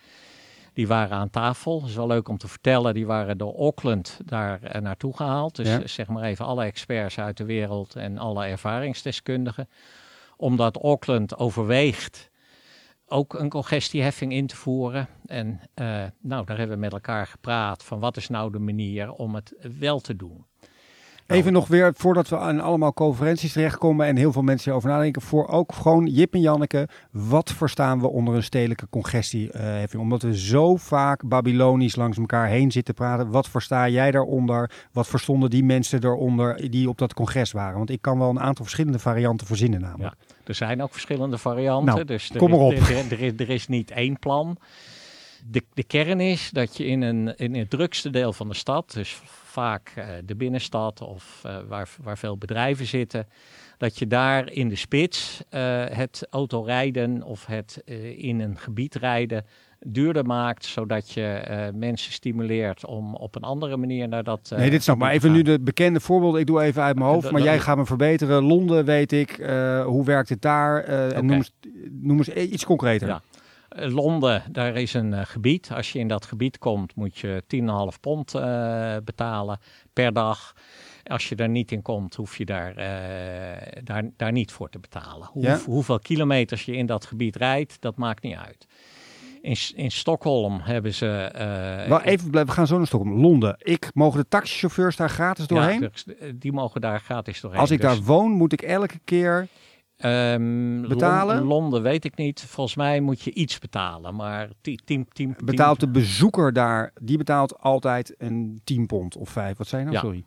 Die 0.73 0.87
waren 0.87 1.17
aan 1.17 1.29
tafel. 1.29 1.79
Dat 1.79 1.89
is 1.89 1.95
wel 1.95 2.07
leuk 2.07 2.29
om 2.29 2.37
te 2.37 2.47
vertellen. 2.47 2.93
Die 2.93 3.05
waren 3.05 3.37
door 3.37 3.55
Auckland 3.55 4.19
daar 4.25 4.59
uh, 4.63 4.81
naartoe 4.81 5.15
gehaald. 5.15 5.55
Dus 5.55 5.67
ja. 5.67 5.87
zeg 5.87 6.07
maar 6.07 6.23
even 6.23 6.45
alle 6.45 6.63
experts 6.63 7.19
uit 7.19 7.37
de 7.37 7.45
wereld 7.45 7.95
en 7.95 8.17
alle 8.17 8.45
ervaringsdeskundigen. 8.45 9.69
Omdat 10.37 10.77
Auckland 10.77 11.37
overweegt 11.37 12.31
ook 13.13 13.33
een 13.33 13.49
congestieheffing 13.49 14.33
in 14.33 14.47
te 14.47 14.55
voeren. 14.55 15.07
En 15.25 15.59
uh, 15.75 16.03
nou, 16.21 16.45
daar 16.45 16.57
hebben 16.57 16.75
we 16.75 16.81
met 16.81 16.93
elkaar 16.93 17.27
gepraat 17.27 17.83
van 17.83 17.99
wat 17.99 18.17
is 18.17 18.29
nou 18.29 18.51
de 18.51 18.59
manier 18.59 19.11
om 19.11 19.35
het 19.35 19.53
wel 19.79 19.99
te 19.99 20.15
doen. 20.15 20.45
Even 21.27 21.53
nog 21.53 21.67
weer, 21.67 21.93
voordat 21.95 22.29
we 22.29 22.37
aan 22.37 22.59
allemaal 22.59 22.93
conferenties 22.93 23.53
terechtkomen 23.53 24.05
en 24.05 24.15
heel 24.15 24.31
veel 24.31 24.41
mensen 24.41 24.63
hierover 24.63 24.89
nadenken, 24.89 25.21
voor 25.21 25.47
ook 25.47 25.73
gewoon 25.73 26.05
Jip 26.05 26.33
en 26.33 26.39
Janneke, 26.39 26.87
wat 27.11 27.51
verstaan 27.51 27.99
we 27.99 28.09
onder 28.09 28.35
een 28.35 28.43
stedelijke 28.43 28.87
congestieheffing? 28.89 30.01
Omdat 30.01 30.21
we 30.21 30.37
zo 30.37 30.75
vaak 30.75 31.27
Babylonisch 31.27 31.95
langs 31.95 32.17
elkaar 32.17 32.47
heen 32.47 32.71
zitten 32.71 32.93
praten, 32.93 33.31
wat 33.31 33.49
versta 33.49 33.89
jij 33.89 34.11
daaronder? 34.11 34.71
Wat 34.91 35.07
verstonden 35.07 35.49
die 35.49 35.63
mensen 35.63 36.03
eronder 36.03 36.69
die 36.71 36.89
op 36.89 36.97
dat 36.97 37.13
congres 37.13 37.51
waren? 37.51 37.77
Want 37.77 37.89
ik 37.89 38.01
kan 38.01 38.19
wel 38.19 38.29
een 38.29 38.39
aantal 38.39 38.65
verschillende 38.65 38.99
varianten 38.99 39.47
verzinnen 39.47 39.81
namelijk. 39.81 40.15
Ja, 40.27 40.35
er 40.43 40.55
zijn 40.55 40.81
ook 40.81 40.91
verschillende 40.91 41.37
varianten, 41.37 41.93
nou, 41.93 42.05
dus 42.05 42.29
er, 42.29 42.37
kom 42.37 42.53
erop. 42.53 42.71
Er, 42.71 43.11
er, 43.11 43.21
is, 43.21 43.31
er 43.37 43.49
is 43.49 43.67
niet 43.67 43.91
één 43.91 44.19
plan. 44.19 44.57
De, 45.45 45.63
de 45.73 45.83
kern 45.83 46.19
is 46.19 46.49
dat 46.49 46.77
je 46.77 46.85
in, 46.85 47.01
een, 47.01 47.35
in 47.35 47.55
het 47.55 47.69
drukste 47.69 48.09
deel 48.09 48.33
van 48.33 48.47
de 48.47 48.55
stad, 48.55 48.93
dus 48.93 49.21
vaak 49.53 49.93
uh, 49.97 50.05
de 50.25 50.35
binnenstad 50.35 51.01
of 51.01 51.43
uh, 51.45 51.57
waar, 51.67 51.89
waar 52.01 52.17
veel 52.17 52.37
bedrijven 52.37 52.85
zitten, 52.85 53.27
dat 53.77 53.99
je 53.99 54.07
daar 54.07 54.51
in 54.51 54.69
de 54.69 54.75
spits 54.75 55.43
uh, 55.51 55.59
het 55.85 56.27
autorijden 56.29 57.23
of 57.23 57.45
het 57.45 57.81
in 58.17 58.39
een 58.39 58.57
gebied 58.57 58.95
rijden 58.95 59.45
duurder 59.85 60.25
maakt, 60.25 60.65
zodat 60.65 61.11
je 61.11 61.71
mensen 61.75 62.11
stimuleert 62.11 62.85
om 62.85 63.15
op 63.15 63.35
een 63.35 63.41
andere 63.41 63.77
manier 63.77 64.07
naar 64.07 64.23
dat. 64.23 64.53
nee, 64.55 64.69
dit 64.69 64.83
snap 64.83 64.97
maar 64.97 65.11
even 65.11 65.31
nu 65.31 65.41
de 65.41 65.59
bekende 65.59 65.99
voorbeeld. 65.99 66.37
Ik 66.37 66.45
doe 66.45 66.61
even 66.61 66.81
uit 66.81 66.95
mijn 66.95 67.09
hoofd, 67.09 67.31
maar 67.31 67.41
jij 67.41 67.59
gaat 67.59 67.77
me 67.77 67.85
verbeteren. 67.85 68.43
Londen 68.43 68.85
weet 68.85 69.11
ik. 69.11 69.35
hoe 69.85 70.05
werkt 70.05 70.29
het 70.29 70.41
daar? 70.41 70.83
Okay. 70.83 71.21
noem, 71.21 71.31
eens, 71.31 71.51
noem 71.89 72.17
eens 72.17 72.29
iets 72.29 72.65
concreter. 72.65 73.07
Ja. 73.07 73.21
Eh, 73.75 73.93
Londen, 73.93 74.43
daar 74.51 74.75
is 74.75 74.93
een 74.93 75.11
uh, 75.11 75.21
gebied. 75.23 75.71
Als 75.71 75.91
je 75.91 75.99
in 75.99 76.07
dat 76.07 76.25
gebied 76.25 76.57
komt, 76.57 76.95
moet 76.95 77.17
je 77.17 77.43
10,5 77.93 77.99
pond 77.99 78.35
uh, 78.35 78.95
betalen 79.03 79.59
per 79.93 80.13
dag. 80.13 80.55
Als 81.03 81.29
je 81.29 81.35
daar 81.35 81.49
niet 81.49 81.71
in 81.71 81.81
komt, 81.81 82.15
hoef 82.15 82.37
je 82.37 82.45
daar, 82.45 82.75
daar, 83.83 84.03
daar 84.17 84.31
niet 84.31 84.51
voor 84.51 84.69
te 84.69 84.79
betalen. 84.79 85.27
Hoe, 85.31 85.43
ja? 85.43 85.59
Hoeveel 85.65 85.99
kilometers 85.99 86.65
je 86.65 86.75
in 86.75 86.85
dat 86.85 87.05
gebied 87.05 87.35
rijdt, 87.35 87.77
dat 87.79 87.97
maakt 87.97 88.23
niet 88.23 88.35
uit. 88.35 88.67
In, 89.41 89.57
in 89.75 89.91
Stockholm 89.91 90.59
hebben 90.59 90.93
ze. 90.93 91.05
Wel 91.87 92.01
even 92.01 92.29
blijven, 92.29 92.49
we 92.49 92.57
gaan 92.57 92.67
zo 92.67 92.77
naar 92.77 92.87
Stockholm. 92.87 93.19
Londen. 93.19 93.55
Ik 93.57 93.91
mogen 93.93 94.19
de 94.19 94.27
taxichauffeurs 94.27 94.95
daar 94.95 95.09
gratis 95.09 95.47
doorheen? 95.47 95.81
Ja, 95.81 96.15
die 96.35 96.51
mogen 96.51 96.81
daar 96.81 96.99
gratis 96.99 97.41
doorheen. 97.41 97.59
Als 97.59 97.71
ik 97.71 97.81
dus... 97.81 97.89
daar 97.89 98.01
woon, 98.01 98.31
moet 98.31 98.53
ik 98.53 98.61
elke 98.61 98.99
keer 99.05 99.47
Um, 99.97 100.87
betalen? 100.87 101.43
Londen 101.43 101.81
weet 101.81 102.05
ik 102.05 102.15
niet. 102.15 102.41
Volgens 102.41 102.75
mij 102.75 102.99
moet 102.99 103.21
je 103.21 103.33
iets 103.33 103.59
betalen, 103.59 104.15
maar 104.15 104.49
10 104.61 105.07
Betaalt 105.43 105.79
de 105.79 105.89
bezoeker 105.89 106.53
daar, 106.53 106.91
die 107.01 107.17
betaalt 107.17 107.59
altijd 107.59 108.15
een 108.17 108.61
10 108.63 108.85
pond 108.85 109.17
of 109.17 109.29
5, 109.29 109.57
wat 109.57 109.67
zijn 109.67 109.85
nou? 109.85 109.97
Sorry. 109.97 110.23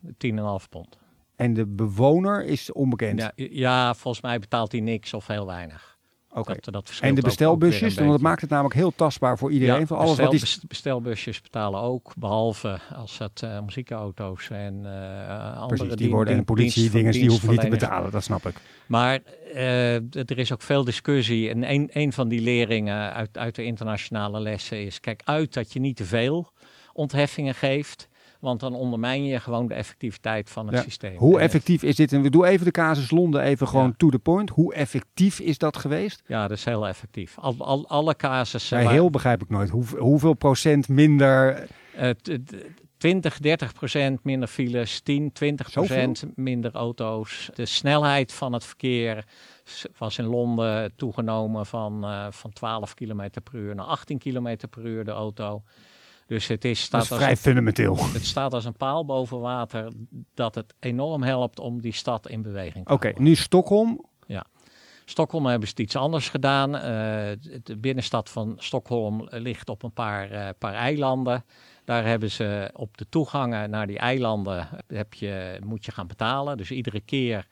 10,5 0.63 0.69
pond. 0.69 0.99
En 1.37 1.55
de 1.55 1.67
bewoner 1.67 2.45
is 2.45 2.73
onbekend? 2.73 3.21
Ja, 3.21 3.33
ja, 3.35 3.95
volgens 3.95 4.23
mij 4.23 4.39
betaalt 4.39 4.73
hij 4.73 4.81
niks 4.81 5.15
of 5.15 5.27
heel 5.27 5.47
weinig. 5.47 5.96
Dat, 6.45 6.73
dat 6.73 6.99
En 7.01 7.15
de 7.15 7.21
bestelbusjes, 7.23 7.95
want 7.95 8.11
dat 8.11 8.21
maakt 8.21 8.41
het 8.41 8.51
namelijk 8.51 8.75
heel 8.75 8.93
tastbaar 8.97 9.39
voor 9.39 9.53
iedereen. 9.53 9.87
Ja, 9.89 9.95
alles 9.97 10.17
wat 10.19 10.33
is. 10.33 10.41
best- 10.41 10.69
bestelbusjes 10.69 11.41
betalen 11.41 11.81
ook, 11.81 12.13
behalve 12.19 12.79
als 12.97 13.19
het 13.19 13.43
eh, 13.43 13.61
muziekauto's 13.61 14.49
en 14.51 14.81
eh 14.85 15.57
andere 15.57 15.67
Precies, 15.67 15.89
die 15.89 15.97
dien- 15.97 16.11
worden 16.11 16.35
en 16.37 16.45
politie 16.45 16.91
dingen 16.91 17.13
die 17.13 17.29
hoeven 17.29 17.51
niet 17.51 17.61
te 17.61 17.69
betalen, 17.69 18.11
dat 18.11 18.23
snap 18.25 18.47
ik. 18.47 18.55
Maar 18.87 19.21
eh, 19.55 19.95
er 19.95 20.39
is 20.39 20.53
ook 20.53 20.63
veel 20.63 20.85
discussie. 20.85 21.51
En 21.51 21.71
een, 21.73 21.91
een 21.93 22.13
van 22.13 22.29
die 22.29 22.41
leringen 22.41 23.13
uit, 23.13 23.39
uit 23.39 23.55
de 23.55 23.65
internationale 23.65 24.41
lessen 24.41 24.85
is: 24.85 25.01
kijk 25.01 25.21
uit 25.25 25.55
dat 25.55 25.73
je 25.73 25.81
niet 25.81 25.97
te 25.97 26.05
veel 26.05 26.53
ontheffingen 26.93 27.55
geeft. 27.55 28.09
Want 28.41 28.61
dan 28.61 28.75
ondermijn 28.75 29.25
je 29.25 29.41
gewoon 29.41 29.69
de 29.69 29.75
effectiviteit 29.75 30.51
van 30.51 30.67
het 30.67 30.75
Ja. 30.77 30.83
systeem. 30.83 31.17
Hoe 31.17 31.41
effectief 31.41 31.83
is 31.83 31.97
dit? 31.97 32.13
En 32.13 32.23
we 32.23 32.31
doen 32.31 32.45
even 32.45 32.65
de 32.65 32.71
casus 32.71 33.11
Londen 33.11 33.43
even 33.43 33.69
gewoon 33.69 33.87
Ja. 33.87 33.95
to 33.97 34.09
the 34.09 34.19
point. 34.19 34.51
Hoe 34.51 34.75
effectief 34.75 35.41
is 35.41 35.59
dat 35.59 35.77
geweest? 35.77 36.23
Ja, 36.27 36.49
dat 36.49 36.57
is 36.57 36.65
heel 36.65 36.87
effectief. 36.89 37.39
Al, 37.39 37.55
al, 37.59 37.89
alle 37.89 38.17
casussen. 38.17 38.83
Waar- 38.83 38.93
heel 38.93 39.11
begrijp 39.11 39.43
ik 39.43 39.49
nooit. 39.49 39.71
Hoe, 39.71 39.85
hoeveel 39.99 40.35
procent 40.35 40.89
minder? 40.89 41.67
Eh, 41.97 42.11
t- 42.11 42.25
t- 42.25 42.55
20, 42.99 43.39
30 43.39 43.73
procent 43.73 44.25
minder 44.25 44.49
files, 44.49 45.01
10, 45.01 45.33
20 45.33 45.71
procent 45.71 46.25
minder 46.35 46.73
auto's. 46.73 47.51
De 47.55 47.67
snelheid 47.67 48.33
van 48.33 48.53
het 48.53 48.65
verkeer 48.65 49.25
was 49.99 50.19
in 50.19 50.25
Londen 50.25 50.93
toegenomen 50.97 51.67
van, 51.67 52.05
eh, 52.05 52.27
van 52.31 52.51
12 52.53 52.95
km 52.95 53.29
per 53.45 53.55
uur 53.55 53.75
naar 53.75 53.85
18 53.87 54.19
km 54.19 54.57
per 54.71 54.85
uur 54.87 55.05
de 55.05 55.11
auto. 55.11 55.63
Dus 56.27 56.47
het 56.47 56.65
is, 56.65 56.91
Dat 56.91 57.05
staat, 57.05 57.19
is 57.19 57.25
vrij 57.25 57.37
fundamenteel. 57.37 57.97
het 58.13 58.27
staat 58.27 58.55
als 58.55 58.65
een 58.65 58.77
paal 58.77 59.05
boven 59.05 59.41
water 59.41 59.93
dat 60.35 60.55
het 60.55 60.75
enorm 60.81 61.23
helpt 61.23 61.59
om 61.59 61.81
die 61.81 61.93
stad 61.95 62.29
in 62.29 62.43
beweging 62.43 62.87
te 62.87 62.93
Oké, 62.93 63.13
nu 63.17 63.35
Stockholm. 63.35 64.05
Stockholm 65.09 65.47
hebben 65.47 65.69
ze 65.69 65.75
iets 65.77 65.97
anders 65.97 66.29
gedaan. 66.29 66.77
Eh, 66.77 66.81
de 67.63 67.77
binnenstad 67.77 68.31
van 68.31 68.55
Stockholm 68.59 69.27
ligt 69.31 69.69
op 69.69 69.83
een 69.83 69.93
paar, 69.93 70.31
eh, 70.31 70.49
paar 70.59 70.75
eilanden. 70.75 71.45
Daar 71.85 72.05
hebben 72.05 72.31
ze 72.31 72.71
op 72.73 72.97
de 72.97 73.09
toegangen 73.09 73.71
naar 73.71 73.87
die 73.87 73.99
eilanden 73.99 74.69
heb 74.87 75.15
je, 75.15 75.61
moet 75.65 75.85
je 75.85 75.93
gaan 75.93 76.07
betalen. 76.07 76.57
Dus 76.57 76.71
iedere 76.71 77.01
keer 77.01 77.47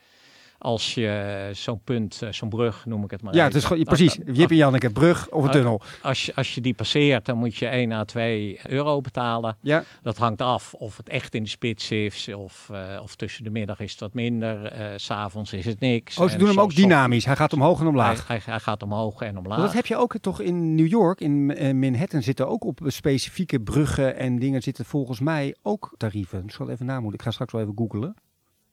als 0.64 0.94
je 0.94 1.50
zo'n 1.52 1.80
punt, 1.85 2.23
eh, 2.23 2.33
zo'n 2.33 2.49
brug 2.49 2.87
noem 2.87 3.04
ik 3.04 3.11
het 3.11 3.23
maar. 3.23 3.35
Ja, 3.35 3.44
het 3.44 3.54
is 3.54 3.66
precies. 3.83 4.18
Jip 4.33 4.50
en 4.50 4.56
Janneke, 4.56 4.90
brug 4.90 5.28
of 5.30 5.40
een 5.42 5.49
Ah, 5.49 5.54
tunnel. 5.54 5.80
als, 6.02 6.26
je, 6.26 6.35
als 6.35 6.54
je 6.54 6.61
die 6.61 6.75
passeert, 6.75 7.25
dan 7.26 7.37
moet 7.38 7.56
je 7.56 7.66
1 7.66 7.92
à 7.92 8.04
2 8.04 8.59
euro 8.68 9.00
betalen. 9.00 9.56
Ja, 9.61 9.85
Dat 10.02 10.16
hangt 10.16 10.42
af 10.42 10.75
of 10.75 10.97
het 10.97 11.09
echt 11.09 11.35
in 11.35 11.42
de 11.42 11.49
spits 11.49 11.90
is 11.90 12.28
of, 12.35 12.68
eh, 12.73 13.00
of 13.02 13.14
tussen 13.16 13.44
de 13.44 13.50
middag 13.50 13.80
is 13.80 13.90
het 13.90 14.00
wat 14.00 14.14
minder. 14.14 14.64
eh, 14.66 14.87
S 14.97 15.04
S'avonds 15.04 15.52
is 15.52 15.64
het 15.64 15.80
niks. 15.80 16.18
oh, 16.18 16.26
ze 16.26 16.33
En 16.33 16.38
doen 16.38 16.49
hem 16.49 16.61
ook 16.61 16.75
dynamisch. 16.75 17.25
Hij 17.25 17.37
gaat 17.37 17.52
omhoog 17.52 17.80
en 17.80 17.87
omlaag. 17.87 18.28
hij, 18.28 18.40
hij 18.44 18.61
gaat 18.61 18.83
omhoog 18.83 19.21
en 19.21 19.38
omlaag. 19.38 19.56
Maar 19.59 19.66
dat 19.66 19.75
heb 19.75 19.87
je 19.87 19.97
ook 19.97 20.16
toch 20.21 20.40
in 20.40 20.75
New 20.75 20.87
York, 20.87 21.21
in 21.21 21.50
eh, 21.56 21.75
Manhattan 21.75 22.23
zitten 22.23 22.49
ook 22.49 22.64
op 22.64 22.80
specifieke 22.87 23.61
bruggen 23.61 24.16
en 24.16 24.38
dingen 24.38 24.62
zitten 24.62 24.85
volgens 24.85 25.21
mij 25.21 25.54
ook 25.62 25.94
tarieven. 25.97 26.42
Ik 26.44 26.50
zal 26.50 26.71
even 26.71 26.87
namoeden. 26.87 27.18
Ik 27.18 27.23
ga 27.25 27.30
straks 27.30 27.52
wel 27.52 27.61
even 27.61 27.75
googlen. 27.76 28.14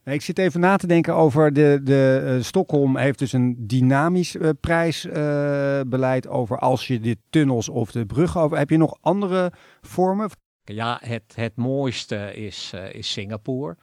Nee, 0.03 0.15
Ik 0.15 0.21
zit 0.21 0.37
even 0.37 0.59
na 0.59 0.77
te 0.77 0.87
denken 0.87 1.15
over 1.15 1.53
de, 1.53 1.79
de 1.83 2.23
eh, 2.25 2.43
Stockholm 2.43 2.97
heeft 2.97 3.19
dus 3.19 3.33
een 3.33 3.55
dynamisch 3.67 4.35
eh, 4.35 4.49
prijsbeleid 4.59 6.27
over 6.27 6.59
als 6.59 6.87
je 6.87 6.99
de 6.99 7.17
tunnels 7.29 7.69
of 7.69 7.91
de 7.91 8.05
bruggen 8.05 8.41
over. 8.41 8.57
Heb 8.57 8.69
je 8.69 8.77
nog 8.77 8.97
andere 9.01 9.51
vormen? 9.81 10.29
Ja, 10.63 10.99
het, 11.03 11.33
het 11.35 11.55
mooiste 11.55 12.33
is, 12.35 12.71
eh, 12.73 12.93
is 12.93 13.11
Singapore. 13.11 13.77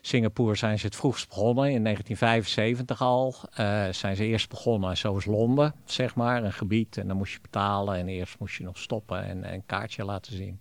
Singapore 0.00 0.54
zijn 0.54 0.78
ze 0.78 0.86
het 0.86 0.96
vroegst 0.96 1.28
begonnen, 1.28 1.70
in 1.72 1.82
1975 1.82 3.02
al. 3.02 3.34
Eh, 3.50 3.88
zijn 3.90 4.16
ze 4.16 4.24
eerst 4.24 4.48
begonnen 4.48 4.96
zoals 4.96 5.24
Londen, 5.24 5.74
zeg 5.84 6.14
maar, 6.14 6.44
een 6.44 6.52
gebied. 6.52 6.96
En 6.96 7.08
dan 7.08 7.16
moest 7.16 7.32
je 7.32 7.38
betalen 7.42 7.96
en 7.96 8.08
eerst 8.08 8.38
moest 8.38 8.56
je 8.56 8.64
nog 8.64 8.78
stoppen 8.78 9.24
en 9.24 9.44
en 9.44 9.54
een 9.54 9.66
kaartje 9.66 10.04
laten 10.04 10.32
zien. 10.32 10.60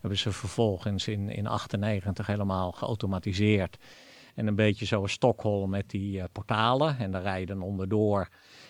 Hebben 0.00 0.18
ze 0.18 0.32
vervolgens 0.32 1.08
in 1.08 1.26
1998 1.26 2.26
helemaal 2.26 2.72
geautomatiseerd. 2.72 3.78
En 4.34 4.46
een 4.46 4.54
beetje 4.54 4.84
zoals 4.84 5.12
Stockholm 5.12 5.70
met 5.70 5.90
die 5.90 6.20
eh, 6.20 6.24
portalen. 6.32 6.98
En 6.98 7.10
daar 7.10 7.22
rij 7.22 7.40
je 7.40 7.46
dan 7.46 7.62
onderdoor. 7.62 8.28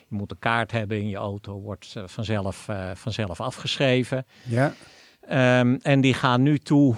Je 0.09 0.17
moet 0.17 0.31
een 0.31 0.39
kaart 0.39 0.71
hebben 0.71 0.99
in 0.99 1.09
je 1.09 1.17
auto, 1.17 1.61
wordt 1.61 1.95
eh, 1.97 2.03
vanzelf, 2.07 2.69
eh, 2.69 2.91
vanzelf 2.95 3.41
afgeschreven. 3.41 4.27
Ja. 4.49 4.75
Ehm, 5.21 5.77
en 5.83 6.01
die 6.01 6.15
gaan 6.15 6.43
nu 6.43 6.59
toe, 6.59 6.95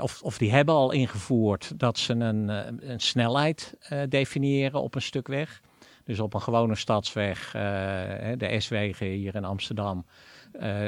of, 0.00 0.22
of 0.22 0.38
die 0.38 0.52
hebben 0.52 0.74
al 0.74 0.90
ingevoerd, 0.92 1.72
dat 1.78 1.98
ze 1.98 2.12
een, 2.12 2.48
een 2.90 3.00
snelheid 3.00 3.74
definiëren 4.08 4.82
op 4.82 4.94
een 4.94 5.02
stuk 5.02 5.26
weg. 5.26 5.60
Dus 6.04 6.20
op 6.20 6.34
een 6.34 6.40
gewone 6.40 6.74
stadsweg, 6.74 7.50
de 8.36 8.56
S-wegen 8.58 9.06
hier 9.06 9.34
in 9.34 9.44
Amsterdam, 9.44 10.06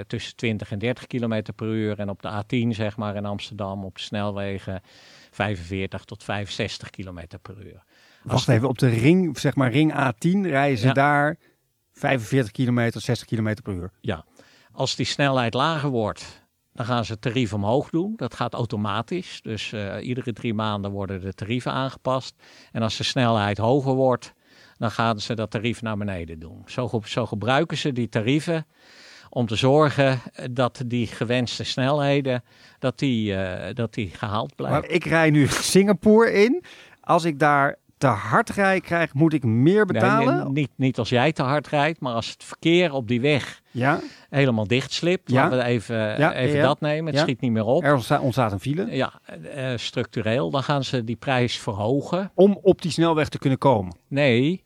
tussen 0.07 0.37
20 0.37 0.71
en 0.71 0.79
30 0.79 1.07
km 1.07 1.43
per 1.57 1.67
uur. 1.67 1.99
En 1.99 2.09
op 2.09 2.23
de 2.23 2.43
A10, 2.43 2.69
zeg 2.69 2.97
maar, 2.97 3.17
in 3.17 3.26
Amsterdam, 3.26 3.85
op 3.85 3.95
de 3.95 4.02
snelwegen 4.02 4.83
45 5.30 6.04
tot 6.04 6.25
65 6.25 6.90
km 6.90 7.25
per 7.42 7.66
uur. 7.66 7.82
Wacht 8.22 8.49
even, 8.49 8.68
op 8.68 8.78
de 8.78 8.88
ring, 8.88 9.38
zeg 9.38 9.54
maar 9.54 9.70
ring 9.70 9.92
A10 9.92 10.40
rijden 10.40 10.78
ze 10.78 10.87
Ja. 10.87 10.92
daar 10.92 11.37
45 11.92 12.50
kilometer, 12.52 13.00
60 13.00 13.26
kilometer 13.26 13.62
per 13.62 13.75
uur. 13.75 13.90
Als 14.72 14.96
die 14.96 15.06
snelheid 15.06 15.54
lager 15.54 15.90
wordt, 15.90 16.42
dan 16.72 16.87
gaan 16.87 17.04
ze 17.04 17.12
het 17.12 17.20
tarief 17.20 17.52
omhoog 17.52 17.90
doen. 17.90 18.12
Dat 18.16 18.34
gaat 18.34 18.54
automatisch. 18.54 19.40
Dus 19.42 19.72
eh, 19.72 20.06
iedere 20.06 20.32
drie 20.32 20.54
maanden 20.54 20.90
worden 20.90 21.20
de 21.20 21.34
tarieven 21.34 21.72
aangepast. 21.72 22.34
En 22.72 22.82
als 22.82 22.96
de 22.96 23.04
snelheid 23.04 23.58
hoger 23.58 23.94
wordt, 23.94 24.32
dan 24.76 24.90
gaan 24.90 25.20
ze 25.20 25.34
dat 25.34 25.50
tarief 25.50 25.82
naar 25.82 25.96
beneden 25.96 26.38
doen. 26.38 26.62
Zo, 26.66 27.00
zo 27.04 27.26
gebruiken 27.26 27.76
ze 27.76 27.92
die 27.92 28.08
tarieven 28.08 28.66
om 29.30 29.46
te 29.46 29.56
zorgen 29.56 30.20
eh, 30.32 30.44
dat 30.50 30.82
die 30.87 31.06
gewenste 31.06 31.64
snelheden 31.64 32.42
dat 32.78 32.99
die, 32.99 33.34
eh, 33.34 33.75
dat 33.75 33.94
die 33.94 34.08
gehaald 34.08 34.54
blijven. 34.56 34.80
Maar 34.80 34.90
ik 34.90 35.04
rij 35.04 35.30
nu 35.30 35.46
Singapore 35.49 36.32
in. 36.32 36.64
Als 37.00 37.25
ik 37.25 37.38
daar 37.38 37.76
te 37.99 38.06
hard 38.06 38.50
rijd, 38.50 38.82
krijg, 38.82 39.14
moet 39.14 39.32
ik 39.32 39.44
meer 39.44 39.87
betalen? 39.87 40.37
Nee, 40.37 40.44
niet, 40.52 40.70
niet 40.76 40.99
als 40.99 41.08
jij 41.08 41.32
te 41.32 41.42
hard 41.42 41.66
rijdt, 41.66 42.00
maar 42.00 42.14
als 42.14 42.30
het 42.30 42.44
verkeer 42.44 42.92
op 42.92 43.08
die 43.08 43.20
weg 43.20 43.60
Ja, 43.70 44.00
helemaal 44.30 44.66
dichtslipt. 44.66 45.30
Ja. 45.30 45.42
Laten 45.42 45.58
we 45.58 45.64
even, 45.64 45.96
Ja, 45.96 46.34
even 46.34 46.56
ja, 46.56 46.62
dat 46.66 46.80
nemen. 46.80 47.12
Het 47.12 47.22
schiet 47.22 47.40
niet 47.40 47.50
meer 47.52 47.64
op. 47.64 47.84
er 47.84 47.94
ontsta- 47.94 48.20
ontstaat 48.20 48.52
een 48.52 48.60
file. 48.60 48.87
Ja, 48.96 49.12
eh, 49.54 49.72
structureel. 49.76 50.50
Dan 50.50 50.62
gaan 50.62 50.84
ze 50.84 51.04
die 51.04 51.16
prijs 51.16 51.58
verhogen. 51.58 52.30
Om 52.34 52.58
op 52.62 52.82
die 52.82 52.90
snelweg 52.90 53.28
te 53.28 53.38
kunnen 53.38 53.58
komen. 53.58 53.96
Nee, 54.08 54.62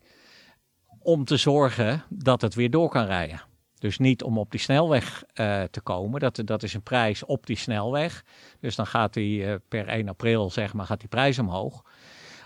om 0.99 1.25
te 1.25 1.37
zorgen 1.37 2.03
dat 2.09 2.41
het 2.41 2.55
weer 2.55 2.69
door 2.69 2.89
kan 2.89 3.05
rijden. 3.05 3.41
Dus 3.85 3.97
niet 3.97 4.23
om 4.23 4.37
op 4.37 4.51
die 4.51 4.59
snelweg 4.59 5.23
eh, 5.33 5.63
te 5.63 5.81
komen. 5.81 6.19
Dat, 6.19 6.41
dat 6.45 6.63
is 6.63 6.73
een 6.73 6.81
prijs 6.81 7.25
op 7.25 7.45
die 7.45 7.57
snelweg. 7.57 8.23
Dus 8.59 8.75
dan 8.75 8.87
gaat 8.87 9.13
die 9.13 9.45
eh, 9.45 9.55
per 9.67 9.87
1 9.87 10.09
april, 10.09 10.49
zeg 10.49 10.73
maar, 10.73 10.85
gaat 10.85 10.99
die 10.99 11.09
prijs 11.09 11.39
omhoog. 11.39 11.83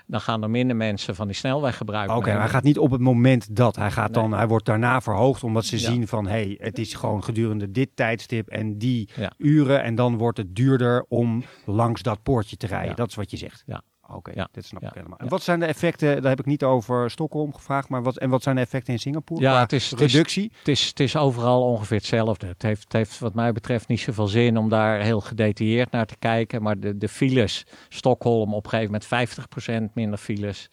Dan 0.08 0.22
gaan 0.22 0.44
er 0.44 0.50
minder 0.50 0.76
mensen 0.76 1.16
van 1.16 1.28
die 1.28 1.36
snelweg 1.36 1.78
gebruik 1.78 2.12
Oké, 2.12 2.30
hij 2.32 2.50
gaat 2.50 2.64
niet 2.64 2.78
op 2.78 2.92
het 2.92 3.02
moment 3.02 3.56
dat. 3.56 3.76
Hij, 3.76 3.92
gaat 3.92 4.14
dan, 4.14 4.34
hij 4.34 4.48
wordt 4.48 4.66
daarna 4.66 5.02
verhoogd 5.02 5.44
omdat 5.44 5.66
ze 5.66 5.80
Ja. 5.80 5.92
zien 5.92 6.08
van... 6.08 6.26
hé, 6.26 6.32
hey, 6.32 6.58
het 6.62 6.78
is 6.80 6.94
gewoon 6.94 7.24
gedurende 7.24 7.72
dit 7.72 7.90
tijdstip 7.94 8.48
en 8.50 8.78
die 8.78 9.10
Ja. 9.16 9.32
uren... 9.38 9.84
en 9.84 9.96
dan 9.96 10.18
wordt 10.18 10.38
het 10.38 10.56
duurder 10.56 11.06
om 11.08 11.44
langs 11.66 12.02
dat 12.02 12.24
poortje 12.24 12.58
te 12.58 12.68
rijden. 12.68 12.90
Ja. 12.90 12.96
Dat 12.96 13.10
is 13.10 13.16
wat 13.16 13.32
je 13.32 13.38
zegt. 13.38 13.64
Ja. 13.66 13.82
Oké, 14.14 14.32
Ja. 14.36 14.48
dit 14.52 14.66
snap 14.66 14.82
Ja. 14.82 14.88
ik 14.88 14.94
helemaal. 14.94 15.18
Ja. 15.18 15.24
En 15.24 15.30
wat 15.30 15.44
zijn 15.44 15.60
de 15.60 15.66
effecten, 15.66 16.22
daar 16.22 16.30
heb 16.30 16.40
ik 16.40 16.46
niet 16.46 16.64
over 16.64 17.12
Stockholm 17.12 17.54
gevraagd... 17.54 17.90
maar 17.90 18.04
wat, 18.04 18.18
en 18.18 18.30
wat 18.30 18.44
zijn 18.44 18.56
de 18.56 18.62
effecten 18.62 18.94
in 18.94 19.00
Singapore 19.00 19.42
Ja, 19.42 19.60
het 19.60 19.74
is, 19.74 19.92
het 19.92 20.02
is, 20.02 20.12
reductie? 20.14 20.52
het, 20.58 20.68
is, 20.68 20.88
het 20.88 21.00
is 21.00 21.16
overal 21.16 21.64
ongeveer 21.64 21.98
hetzelfde. 21.98 22.48
Het 22.48 22.62
heeft, 22.62 22.84
het 22.84 22.94
heeft 22.94 23.20
wat 23.20 23.34
mij 23.34 23.52
betreft 23.52 23.88
niet 23.88 24.00
zoveel 24.00 24.28
zin 24.28 24.58
om 24.58 24.70
daar 24.70 25.02
heel 25.02 25.22
gedetailleerd 25.22 25.92
naar 25.92 26.06
te 26.06 26.18
kijken. 26.20 26.62
Maar 26.62 26.80
de, 26.80 26.98
de 26.98 27.08
files, 27.08 27.66
Stockholm 27.90 28.54
op 28.54 28.64
een 28.64 28.70
gegeven 28.70 29.00
moment 29.10 29.90
50% 29.90 29.94
minder 29.94 30.20
files. 30.20 30.70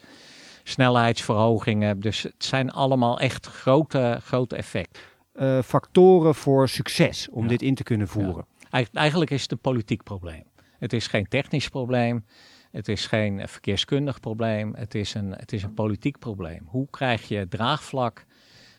Snelheidsverhogingen. 0.62 2.00
Dus 2.00 2.22
het 2.22 2.44
zijn 2.44 2.70
allemaal 2.70 3.18
echt 3.20 3.46
grote, 3.46 4.18
grote 4.22 4.56
effecten. 4.56 5.02
Eh, 5.32 5.58
factoren 5.62 6.34
voor 6.34 6.68
succes 6.68 7.28
om 7.30 7.42
Ja. 7.42 7.48
dit 7.48 7.62
in 7.62 7.74
te 7.74 7.82
kunnen 7.82 8.08
voeren. 8.08 8.46
Eigen- 8.70 8.92
Eigenlijk 8.94 9.30
is 9.30 9.42
het 9.42 9.50
een 9.52 9.58
politiek 9.58 10.02
probleem. 10.02 10.42
Het 10.78 10.92
is 10.92 11.06
geen 11.06 11.28
technisch 11.28 11.68
probleem. 11.68 12.24
Het 12.70 12.88
is 12.88 13.06
geen 13.06 13.48
verkeerskundig 13.48 14.20
probleem. 14.20 14.74
Het 14.74 14.94
is 14.94 15.14
een, 15.14 15.32
het 15.32 15.52
is 15.52 15.62
een 15.62 15.74
politiek 15.74 16.18
probleem. 16.18 16.62
Hoe 16.66 16.90
krijg 16.90 17.28
je 17.28 17.48
draagvlak? 17.48 18.24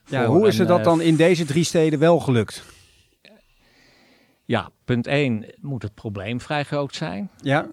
Ja, 0.05 0.25
hoe 0.25 0.47
is 0.47 0.57
het 0.57 0.67
dat 0.67 0.79
eh, 0.79 0.83
dan 0.85 1.01
in 1.01 1.15
deze 1.15 1.45
drie 1.45 1.63
steden 1.63 1.99
wel 1.99 2.19
gelukt? 2.19 2.63
Ja, 4.45 4.69
punt 4.85 5.07
1 5.07 5.45
moet 5.61 5.83
het 5.83 5.93
probleem 5.93 6.41
vrij 6.41 6.63
groot 6.63 6.95
zijn. 6.95 7.29
Ja, 7.41 7.69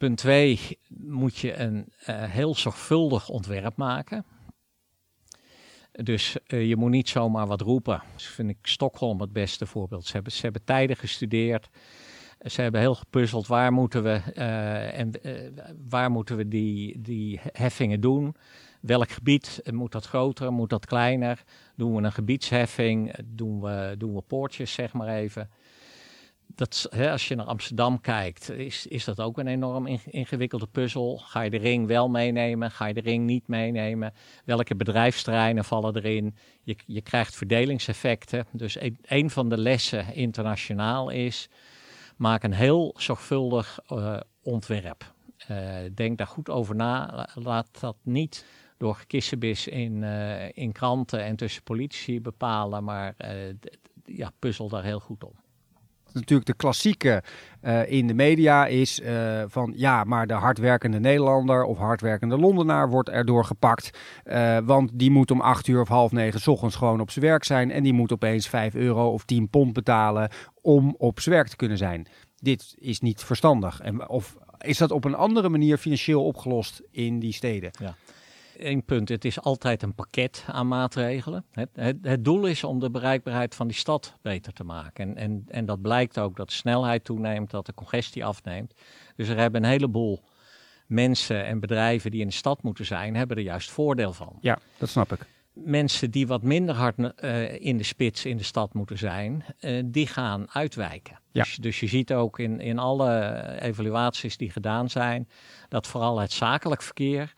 Punt 0.00 0.16
2 0.16 0.78
moet 0.88 1.36
je 1.36 1.56
een 1.56 1.92
eh, 2.04 2.22
heel 2.22 2.54
zorgvuldig 2.54 3.28
ontwerp 3.28 3.76
maken. 3.76 4.24
Dus 5.92 6.36
eh, 6.46 6.68
je 6.68 6.76
moet 6.76 6.90
niet 6.90 7.08
zomaar 7.08 7.46
wat 7.46 7.60
roepen. 7.60 8.02
Dus 8.14 8.26
vind 8.26 8.50
ik 8.50 8.58
Stockholm 8.62 9.20
het 9.20 9.32
beste 9.32 9.66
voorbeeld. 9.66 10.06
Ze 10.06 10.12
hebben, 10.12 10.32
ze 10.32 10.40
hebben 10.42 10.64
tijden 10.64 10.96
gestudeerd. 10.96 11.68
Ze 12.44 12.62
hebben 12.62 12.80
heel 12.80 12.94
gepuzzeld 12.94 13.46
waar 13.46 13.72
moeten 13.72 14.02
we, 14.02 14.16
en, 14.92 15.12
waar 15.88 16.10
moeten 16.10 16.36
we 16.36 16.48
die, 16.48 17.00
die 17.00 17.40
heffingen 17.52 18.00
doen. 18.00 18.34
Welk 18.80 19.10
gebied 19.10 19.62
moet 19.72 19.92
dat 19.92 20.06
groter, 20.06 20.52
moet 20.52 20.70
dat 20.70 20.86
kleiner? 20.86 21.42
Doen 21.76 21.94
we 21.94 22.02
een 22.02 22.12
gebiedsheffing? 22.12 23.14
Doen 23.24 23.60
we, 23.60 23.94
doen 23.98 24.14
we 24.14 24.20
poortjes, 24.20 24.72
zeg 24.72 24.92
maar 24.92 25.08
even? 25.08 25.50
Dat, 26.54 26.86
hè, 26.90 27.10
als 27.10 27.28
je 27.28 27.34
naar 27.34 27.46
Amsterdam 27.46 28.00
kijkt, 28.00 28.50
is, 28.50 28.86
is 28.86 29.04
dat 29.04 29.20
ook 29.20 29.38
een 29.38 29.46
enorm 29.46 29.86
ingewikkelde 30.04 30.66
puzzel. 30.66 31.18
Ga 31.18 31.40
je 31.40 31.50
de 31.50 31.56
ring 31.56 31.86
wel 31.86 32.08
meenemen? 32.08 32.70
Ga 32.70 32.86
je 32.86 32.94
de 32.94 33.00
ring 33.00 33.24
niet 33.26 33.48
meenemen? 33.48 34.12
Welke 34.44 34.76
bedrijfsterreinen 34.76 35.64
vallen 35.64 35.96
erin? 35.96 36.34
Je, 36.62 36.76
je 36.86 37.00
krijgt 37.00 37.36
verdelingseffecten. 37.36 38.46
Dus 38.52 38.80
een, 38.80 38.98
een 39.02 39.30
van 39.30 39.48
de 39.48 39.58
lessen 39.58 40.14
internationaal 40.14 41.10
is: 41.10 41.48
maak 42.20 42.42
een 42.42 42.52
heel 42.52 42.94
zorgvuldig 42.96 43.78
uh, 43.92 44.20
ontwerp. 44.42 45.14
Uh, 45.50 45.76
denk 45.94 46.18
daar 46.18 46.26
goed 46.26 46.50
over 46.50 46.74
na. 46.74 47.26
Laat 47.34 47.80
dat 47.80 47.96
niet 48.02 48.46
door 48.78 48.94
gekissenbis 48.94 49.66
in, 49.66 50.02
uh, 50.02 50.48
in 50.52 50.72
kranten 50.72 51.24
en 51.24 51.36
tussen 51.36 51.62
politici 51.62 52.20
bepalen, 52.20 52.84
maar 52.84 53.14
ja, 54.04 54.30
puzzel 54.38 54.68
daar 54.68 54.84
heel 54.84 55.00
goed 55.00 55.24
om 55.24 55.32
natuurlijk 56.14 56.48
de 56.48 56.56
klassieke 56.56 57.22
uh, 57.62 57.90
in 57.90 58.06
de 58.06 58.14
media 58.14 58.66
is 58.66 59.00
uh, 59.00 59.42
van 59.46 59.72
ja, 59.76 60.04
maar 60.04 60.26
de 60.26 60.34
hardwerkende 60.34 61.00
Nederlander 61.00 61.64
of 61.64 61.78
hardwerkende 61.78 62.38
Londenaar 62.38 62.88
wordt 62.88 63.08
erdoor 63.08 63.44
gepakt. 63.44 63.98
Uh, 64.24 64.58
want 64.64 64.90
die 64.94 65.10
moet 65.10 65.30
om 65.30 65.40
acht 65.40 65.66
uur 65.66 65.80
of 65.80 65.88
half 65.88 66.12
negen 66.12 66.52
ochtends 66.52 66.76
gewoon 66.76 67.00
op 67.00 67.10
zijn 67.10 67.24
werk 67.24 67.44
zijn. 67.44 67.70
En 67.70 67.82
die 67.82 67.92
moet 67.92 68.12
opeens 68.12 68.48
5 68.48 68.74
euro 68.74 69.10
of 69.10 69.24
10 69.24 69.48
pond 69.48 69.72
betalen 69.72 70.30
om 70.60 70.94
op 70.98 71.20
zijn 71.20 71.34
werk 71.34 71.48
te 71.48 71.56
kunnen 71.56 71.78
zijn. 71.78 72.06
Dit 72.36 72.74
is 72.78 73.00
niet 73.00 73.22
verstandig. 73.22 73.80
En, 73.80 74.08
of 74.08 74.36
is 74.58 74.78
dat 74.78 74.90
op 74.90 75.04
een 75.04 75.14
andere 75.14 75.48
manier 75.48 75.76
financieel 75.76 76.24
opgelost 76.24 76.82
in 76.90 77.18
die 77.18 77.32
steden? 77.32 77.70
Ja 77.80 77.94
één 78.60 78.84
punt. 78.84 79.08
Het 79.08 79.24
is 79.24 79.40
altijd 79.40 79.82
een 79.82 79.94
pakket 79.94 80.44
aan 80.46 80.68
maatregelen. 80.68 81.44
Het, 81.50 81.68
het, 81.74 81.96
het, 82.02 82.24
doel 82.24 82.46
is 82.46 82.64
om 82.64 82.80
de 82.80 82.90
bereikbaarheid 82.90 83.54
van 83.54 83.66
die 83.66 83.76
stad 83.76 84.14
beter 84.22 84.52
te 84.52 84.64
maken. 84.64 85.04
En, 85.04 85.16
en, 85.16 85.44
en 85.48 85.66
dat 85.66 85.82
blijkt 85.82 86.18
ook 86.18 86.36
dat 86.36 86.48
de 86.48 86.54
snelheid 86.54 87.04
toeneemt, 87.04 87.50
dat 87.50 87.66
de 87.66 87.74
congestie 87.74 88.24
afneemt. 88.24 88.74
Dus 89.16 89.28
er 89.28 89.36
hebben 89.36 89.64
een 89.64 89.70
heleboel 89.70 90.22
mensen 90.86 91.44
en 91.44 91.60
bedrijven 91.60 92.10
die 92.10 92.20
in 92.20 92.26
de 92.26 92.32
stad 92.32 92.62
moeten 92.62 92.86
zijn, 92.86 93.16
hebben 93.16 93.36
er 93.36 93.42
juist 93.42 93.70
voordeel 93.70 94.12
van. 94.12 94.38
Ja, 94.40 94.58
dat 94.78 94.88
snap 94.88 95.12
ik. 95.12 95.26
Mensen 95.52 96.10
die 96.10 96.26
wat 96.26 96.42
minder 96.42 96.74
hard 96.74 96.98
uh, 96.98 97.60
in 97.60 97.76
de 97.76 97.84
spits 97.84 98.24
in 98.24 98.36
de 98.36 98.42
stad 98.42 98.74
moeten 98.74 98.98
zijn, 98.98 99.44
uh, 99.60 99.82
die 99.84 100.06
gaan 100.06 100.50
uitwijken. 100.52 101.18
Ja. 101.30 101.42
Dus, 101.42 101.56
dus 101.56 101.80
je 101.80 101.86
ziet 101.86 102.12
ook 102.12 102.38
in, 102.38 102.60
in 102.60 102.78
alle 102.78 103.42
evaluaties 103.60 104.36
die 104.36 104.50
gedaan 104.50 104.90
zijn, 104.90 105.28
dat 105.68 105.86
vooral 105.86 106.18
het 106.18 106.32
zakelijk 106.32 106.82
verkeer 106.82 107.34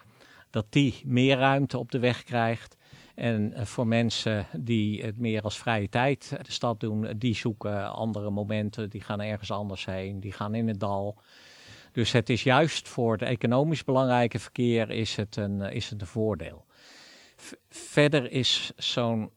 dat 0.53 0.67
die 0.69 1.03
meer 1.05 1.37
ruimte 1.37 1.79
op 1.79 1.91
de 1.91 1.99
weg 1.99 2.23
krijgt. 2.23 2.77
En 3.15 3.53
eh, 3.53 3.65
voor 3.65 3.87
mensen 3.87 4.47
die 4.53 5.03
het 5.03 5.19
meer 5.19 5.43
als 5.43 5.59
vrije 5.59 5.89
tijd 5.89 6.37
de 6.43 6.53
stad 6.53 6.81
doen, 6.81 7.13
die 7.17 7.35
zoeken 7.35 7.93
andere 7.93 8.31
momenten, 8.31 8.91
die 8.91 9.01
gaan 9.01 9.21
ergens 9.21 9.51
anders 9.51 9.85
heen, 9.85 10.21
die 10.21 10.33
gaan 10.33 10.55
in 10.55 10.69
het 10.69 10.81
dal. 10.81 11.19
Dus 11.93 12.13
het 12.13 12.31
is 12.31 12.43
juist 12.43 12.89
voor 12.89 13.13
het 13.13 13.23
economisch 13.23 13.85
belangrijke 13.85 14.39
verkeer 14.39 14.91
is 14.91 15.17
het 15.17 15.37
een, 15.37 15.61
is 15.61 15.91
het 15.91 16.01
een 16.01 16.07
voordeel. 16.07 16.65
verder 17.69 18.31
is 18.31 18.73
zo'n 18.77 19.31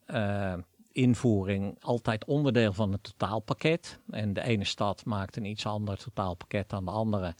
invoering 0.96 1.78
altijd 1.80 2.26
onderdeel 2.26 2.74
van 2.74 2.92
het 2.92 3.04
totaalpakket. 3.04 4.00
En 4.10 4.34
de 4.34 4.44
ene 4.44 4.64
stad 4.64 5.06
maakt 5.06 5.36
een 5.36 5.46
iets 5.46 5.66
ander 5.66 5.98
totaalpakket 5.98 6.70
dan 6.70 6.86
de 6.86 6.92
andere. 6.92 7.36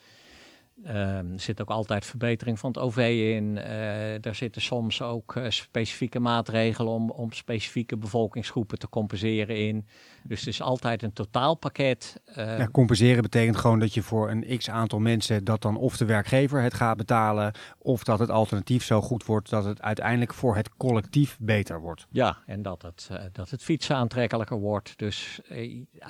Um, 0.84 1.34
er 1.34 1.40
zit 1.40 1.62
ook 1.62 1.70
altijd 1.70 2.06
verbetering 2.06 2.60
van 2.60 2.70
het 2.70 2.80
OV 2.80 2.98
in. 3.38 3.56
Uh, 3.56 4.26
er 4.26 4.36
zitten 4.36 4.62
soms 4.62 5.02
ook 5.02 5.36
uh, 5.36 5.50
specifieke 5.50 6.20
maatregelen 6.20 6.94
om, 6.94 7.10
om 7.10 7.32
specifieke 7.32 7.98
bevolkingsgroepen 7.98 8.80
te 8.80 8.90
compenseren 8.90 9.58
in. 9.58 9.88
Dus 10.24 10.40
het 10.40 10.48
is 10.48 10.62
altijd 10.62 11.04
een 11.04 11.14
totaalpakket. 11.14 12.22
Uh, 12.30 12.36
ja, 12.36 12.68
compenseren 12.68 13.22
betekent 13.22 13.58
gewoon 13.58 13.80
dat 13.80 13.94
je 13.94 14.02
voor 14.02 14.30
een 14.30 14.58
x 14.58 14.70
aantal 14.70 15.00
mensen 15.00 15.44
dat 15.44 15.62
dan 15.62 15.78
of 15.78 15.98
de 15.98 16.06
werkgever 16.06 16.62
het 16.62 16.74
gaat 16.74 16.98
betalen, 16.98 17.54
of 17.78 18.04
dat 18.04 18.20
het 18.20 18.30
alternatief 18.30 18.84
zo 18.84 19.02
goed 19.02 19.26
wordt 19.26 19.50
dat 19.50 19.66
het 19.66 19.82
uiteindelijk 19.82 20.34
voor 20.34 20.56
het 20.56 20.78
collectief 20.78 21.38
beter 21.40 21.82
wordt. 21.82 22.08
Ja, 22.10 22.38
en 22.46 22.62
dat 22.62 22.82
het, 22.82 23.10
dat 23.32 23.50
het 23.50 23.64
fietsen 23.64 23.96
aantrekkelijker 23.96 24.60
wordt. 24.60 24.98
Dus 24.98 25.42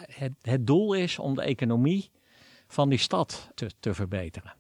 het, 0.08 0.34
het 0.42 0.68
doel 0.68 0.94
is 0.94 1.20
om 1.20 1.36
de 1.36 1.42
economie 1.42 2.12
van 2.68 2.90
die 2.90 3.00
stad 3.00 3.52
te, 3.54 3.72
te 3.80 3.94
verbeteren. 3.94 4.54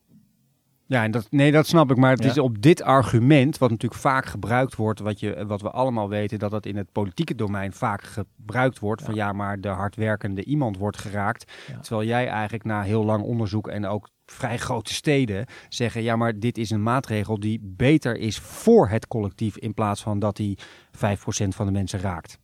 Ja, 0.87 1.03
en 1.03 1.11
dat, 1.11 1.27
nee, 1.31 1.51
dat 1.51 1.67
snap 1.67 1.91
ik. 1.91 1.97
Maar 1.97 2.11
het 2.11 2.25
is 2.25 2.37
op 2.37 2.61
dit 2.61 2.81
argument, 2.81 3.57
wat 3.57 3.69
natuurlijk 3.69 4.01
vaak 4.01 4.25
gebruikt 4.25 4.75
wordt, 4.75 4.99
wat, 4.99 5.19
je, 5.19 5.45
wat 5.45 5.61
we 5.61 5.71
allemaal 5.71 6.09
weten, 6.09 6.39
dat 6.39 6.51
dat 6.51 6.65
in 6.65 6.75
het 6.75 6.91
politieke 6.91 7.35
domein 7.35 7.73
vaak 7.73 8.03
gebruikt 8.03 8.79
wordt. 8.79 9.01
Van 9.01 9.15
ja, 9.15 9.33
maar 9.33 9.61
de 9.61 9.67
hardwerkende 9.67 10.43
iemand 10.43 10.77
wordt 10.77 10.97
geraakt. 10.97 11.51
Terwijl 11.81 12.07
jij 12.07 12.27
eigenlijk 12.27 12.63
na 12.63 12.81
heel 12.81 13.05
lang 13.05 13.23
onderzoek 13.23 13.67
en 13.67 13.85
ook 13.85 14.09
vrij 14.25 14.57
grote 14.57 14.93
steden 14.93 15.45
zeggen: 15.69 16.03
ja, 16.03 16.15
maar 16.15 16.39
dit 16.39 16.57
is 16.57 16.69
een 16.69 16.83
maatregel 16.83 17.39
die 17.39 17.59
beter 17.63 18.17
is 18.17 18.39
voor 18.39 18.89
het 18.89 19.07
collectief 19.07 19.57
in 19.57 19.73
plaats 19.73 20.01
van 20.01 20.19
dat 20.19 20.35
die 20.35 20.57
5% 20.91 20.99
van 21.47 21.65
de 21.65 21.71
mensen 21.71 21.99
raakt 21.99 22.39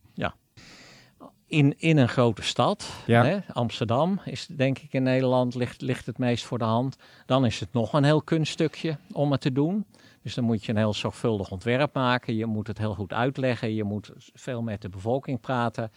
in, 1.52 1.74
in 1.78 1.96
een 1.96 2.08
grote 2.08 2.42
stad, 2.42 2.90
hè, 3.06 3.38
Amsterdam 3.52 4.20
is 4.24 4.46
denk 4.46 4.78
ik 4.78 4.92
in 4.92 5.02
Nederland, 5.02 5.54
ligt, 5.54 5.80
ligt 5.80 6.06
het 6.06 6.18
meest 6.18 6.44
voor 6.44 6.58
de 6.58 6.64
hand. 6.64 6.96
Dan 7.26 7.46
is 7.46 7.60
het 7.60 7.72
nog 7.72 7.92
een 7.92 8.04
heel 8.04 8.22
kunststukje 8.22 8.96
om 9.12 9.32
het 9.32 9.40
te 9.40 9.52
doen. 9.52 9.86
Dus 10.22 10.34
dan 10.34 10.44
moet 10.44 10.64
je 10.64 10.72
een 10.72 10.78
heel 10.78 10.94
zorgvuldig 10.94 11.50
ontwerp 11.50 11.94
maken. 11.94 12.36
Je 12.36 12.46
moet 12.46 12.66
het 12.66 12.78
heel 12.78 12.94
goed 12.94 13.12
uitleggen. 13.12 13.74
Je 13.74 13.84
moet 13.84 14.10
veel 14.34 14.62
met 14.62 14.82
de 14.82 14.88
bevolking 14.88 15.40
praten. 15.40 15.92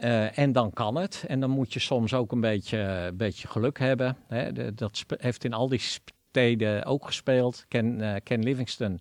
Uh, 0.00 0.38
en 0.38 0.52
dan 0.52 0.72
kan 0.72 0.96
het. 0.96 1.24
En 1.28 1.40
dan 1.40 1.50
moet 1.50 1.72
je 1.72 1.80
soms 1.80 2.14
ook 2.14 2.32
een 2.32 2.40
beetje, 2.40 3.12
beetje 3.14 3.48
geluk 3.48 3.78
hebben. 3.78 4.16
Hè. 4.28 4.74
dat 4.74 5.04
heeft 5.08 5.44
in 5.44 5.52
al 5.52 5.68
die 5.68 5.80
steden 5.80 6.84
ook 6.84 7.06
gespeeld. 7.06 7.64
Ken, 7.68 8.00
uh, 8.00 8.14
Ken 8.22 8.42
Livingston 8.42 9.00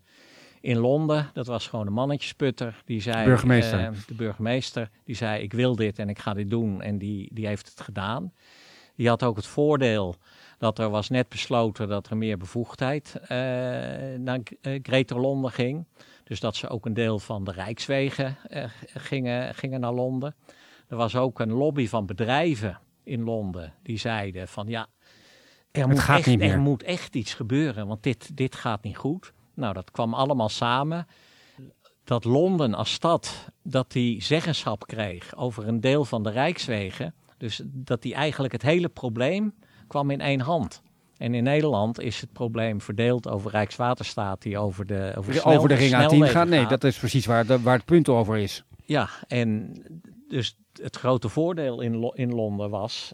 in 0.66 0.78
Londen. 0.78 1.30
Dat 1.34 1.48
was 1.48 1.68
gewoon 1.68 1.88
een 1.88 1.94
mannetjesputter. 1.94 2.82
Die 2.86 3.02
zei, 3.02 3.18
de 3.18 3.30
burgemeester. 3.30 3.80
Uh, 3.80 3.90
de 4.08 4.14
burgemeester. 4.14 4.90
Die 5.04 5.16
zei, 5.16 5.44
ik 5.44 5.54
wil 5.54 5.76
dit 5.76 6.00
en 6.00 6.10
ik 6.10 6.20
ga 6.20 6.34
dit 6.34 6.50
doen. 6.50 6.82
En 6.82 6.98
die, 6.98 7.30
die 7.34 7.48
heeft 7.48 7.70
het 7.70 7.82
gedaan. 7.82 8.34
Die 8.96 9.08
had 9.08 9.24
ook 9.24 9.36
het 9.36 9.46
voordeel 9.46 10.16
dat 10.58 10.80
er 10.80 10.90
was 10.90 11.10
net 11.10 11.30
besloten 11.30 11.88
dat 11.88 12.10
er 12.10 12.18
meer 12.18 12.38
bevoegdheid 12.38 13.16
uh, 13.22 13.28
naar 14.18 14.40
uh, 14.62 14.80
Greater 14.84 15.20
Londen 15.20 15.52
ging. 15.52 15.86
Dus 16.24 16.40
dat 16.40 16.56
ze 16.56 16.70
ook 16.70 16.86
een 16.86 16.94
deel 16.94 17.20
van 17.20 17.44
de 17.44 17.52
rijkswegen 17.52 18.38
gingen, 18.94 19.56
gingen 19.56 19.80
naar 19.80 19.94
Londen. 19.94 20.36
Er 20.88 20.98
was 20.98 21.16
ook 21.16 21.40
een 21.40 21.52
lobby 21.52 21.88
van 21.88 22.06
bedrijven 22.06 22.80
in 23.04 23.24
Londen 23.24 23.74
die 23.84 23.98
zeiden 23.98 24.48
van 24.48 24.68
ja, 24.68 24.88
er, 25.72 25.88
moet 25.88 26.08
echt, 26.08 26.42
er 26.42 26.60
moet 26.60 26.84
echt 26.84 27.16
iets 27.16 27.34
gebeuren, 27.34 27.88
want 27.88 28.04
dit, 28.04 28.38
dit 28.38 28.56
gaat 28.56 28.84
niet 28.84 28.98
goed. 28.98 29.34
Nou, 29.56 29.74
dat 29.74 29.92
kwam 29.92 30.14
allemaal 30.14 30.50
samen. 30.50 31.08
Dat 32.04 32.24
Londen 32.24 32.74
als 32.74 32.94
stad, 32.94 33.50
dat 33.64 33.92
die 33.92 34.24
zeggenschap 34.24 34.88
kreeg 34.88 35.36
over 35.36 35.68
een 35.68 35.82
deel 35.82 36.06
van 36.06 36.24
de 36.24 36.30
rijkswegen. 36.30 37.14
Dus 37.38 37.62
dat 37.66 38.02
die 38.02 38.14
eigenlijk 38.14 38.54
het 38.54 38.62
hele 38.62 38.90
probleem 38.90 39.54
kwam 39.88 40.12
in 40.12 40.22
één 40.22 40.40
hand. 40.40 40.82
En 41.18 41.34
in 41.34 41.44
Nederland 41.44 42.00
is 42.00 42.22
het 42.22 42.32
probleem 42.32 42.82
verdeeld 42.82 43.28
over 43.28 43.52
Rijkswaterstaat 43.52 44.42
die 44.42 44.58
over 44.58 44.86
de 44.86 45.14
over 45.18 45.34
de, 45.34 45.44
over 45.44 45.70
de 45.70 45.76
ring 45.76 45.94
A10 45.94 46.32
gaat. 46.32 46.48
Nee, 46.48 46.68
dat 46.68 46.84
is 46.84 46.98
precies 46.98 47.26
waar, 47.26 47.46
de, 47.46 47.62
waar 47.62 47.76
het 47.76 47.86
punt 47.86 48.10
over 48.10 48.38
is. 48.38 48.64
Ja, 48.84 49.10
en 49.28 49.74
dus 50.28 50.58
het 50.82 50.96
grote 50.96 51.30
voordeel 51.30 51.82
in, 51.82 52.12
in 52.14 52.34
Londen 52.34 52.70
was 52.70 53.14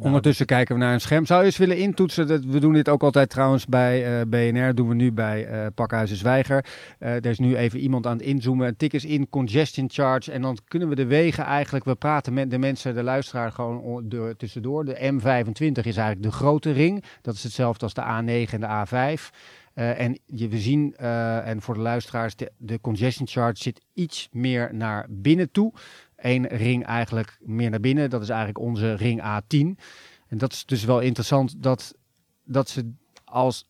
Ondertussen 0.00 0.46
kijken 0.46 0.74
we 0.74 0.80
naar 0.80 0.92
een 0.92 1.00
scherm. 1.00 1.26
Zou 1.26 1.40
je 1.40 1.46
eens 1.46 1.56
willen 1.56 1.76
intoetsen? 1.76 2.50
We 2.50 2.60
doen 2.60 2.72
dit 2.72 2.88
ook 2.88 3.02
altijd 3.02 3.30
trouwens 3.30 3.66
bij 3.66 4.00
uh, 4.00 4.20
eh, 4.20 4.28
BNR. 4.28 4.74
Doen 4.74 4.88
we 4.88 4.94
nu 4.94 5.12
bij 5.12 5.50
uh, 5.50 5.66
Pakhuizen 5.74 6.16
Zwijger. 6.16 6.64
Uh, 7.00 7.14
er 7.14 7.26
is 7.26 7.38
nu 7.38 7.56
even 7.56 7.78
iemand 7.78 8.06
aan 8.06 8.16
het 8.16 8.26
inzoomen. 8.26 8.76
Tik 8.76 8.92
eens 8.92 9.04
in 9.04 9.28
congestion 9.28 9.90
charge. 9.90 10.32
En 10.32 10.42
dan 10.42 10.58
kunnen 10.68 10.88
we 10.88 10.94
de 10.94 11.06
wegen 11.06 11.44
eigenlijk... 11.44 11.84
We 11.84 11.94
praten 11.94 12.32
met 12.32 12.50
de 12.50 12.58
mensen, 12.58 12.94
de 12.94 13.02
luisteraar 13.02 13.52
gewoon 13.52 14.08
door, 14.08 14.36
tussendoor. 14.36 14.84
De 14.84 15.12
M25 15.12 15.86
is 15.86 15.96
eigenlijk 15.96 16.22
de 16.22 16.32
grote 16.32 16.70
ring. 16.70 17.04
Dat 17.22 17.34
is 17.34 17.42
hetzelfde 17.42 17.84
als 17.84 17.94
de 17.94 18.02
A9 18.02 18.52
en 18.52 18.60
de 18.60 18.86
A5. 18.86 19.22
Uh, 19.74 20.00
en 20.00 20.18
je, 20.26 20.48
we 20.48 20.58
zien, 20.58 20.94
uh, 21.00 21.48
en 21.48 21.62
voor 21.62 21.74
de 21.74 21.80
luisteraars, 21.80 22.36
de, 22.36 22.52
de 22.56 22.80
congestion 22.80 23.26
charge 23.26 23.62
zit 23.62 23.80
iets 23.94 24.28
meer 24.32 24.70
naar 24.72 25.06
binnen 25.08 25.50
toe 25.50 25.72
één 26.18 26.46
ring 26.46 26.84
eigenlijk 26.84 27.38
meer 27.40 27.70
naar 27.70 27.80
binnen. 27.80 28.10
Dat 28.10 28.22
is 28.22 28.28
eigenlijk 28.28 28.58
onze 28.58 28.94
ring 28.94 29.20
A10. 29.20 29.82
En 30.28 30.38
dat 30.38 30.52
is 30.52 30.64
dus 30.64 30.84
wel 30.84 31.00
interessant 31.00 31.62
dat, 31.62 31.94
dat 32.44 32.68
ze 32.68 32.92
als 33.24 33.68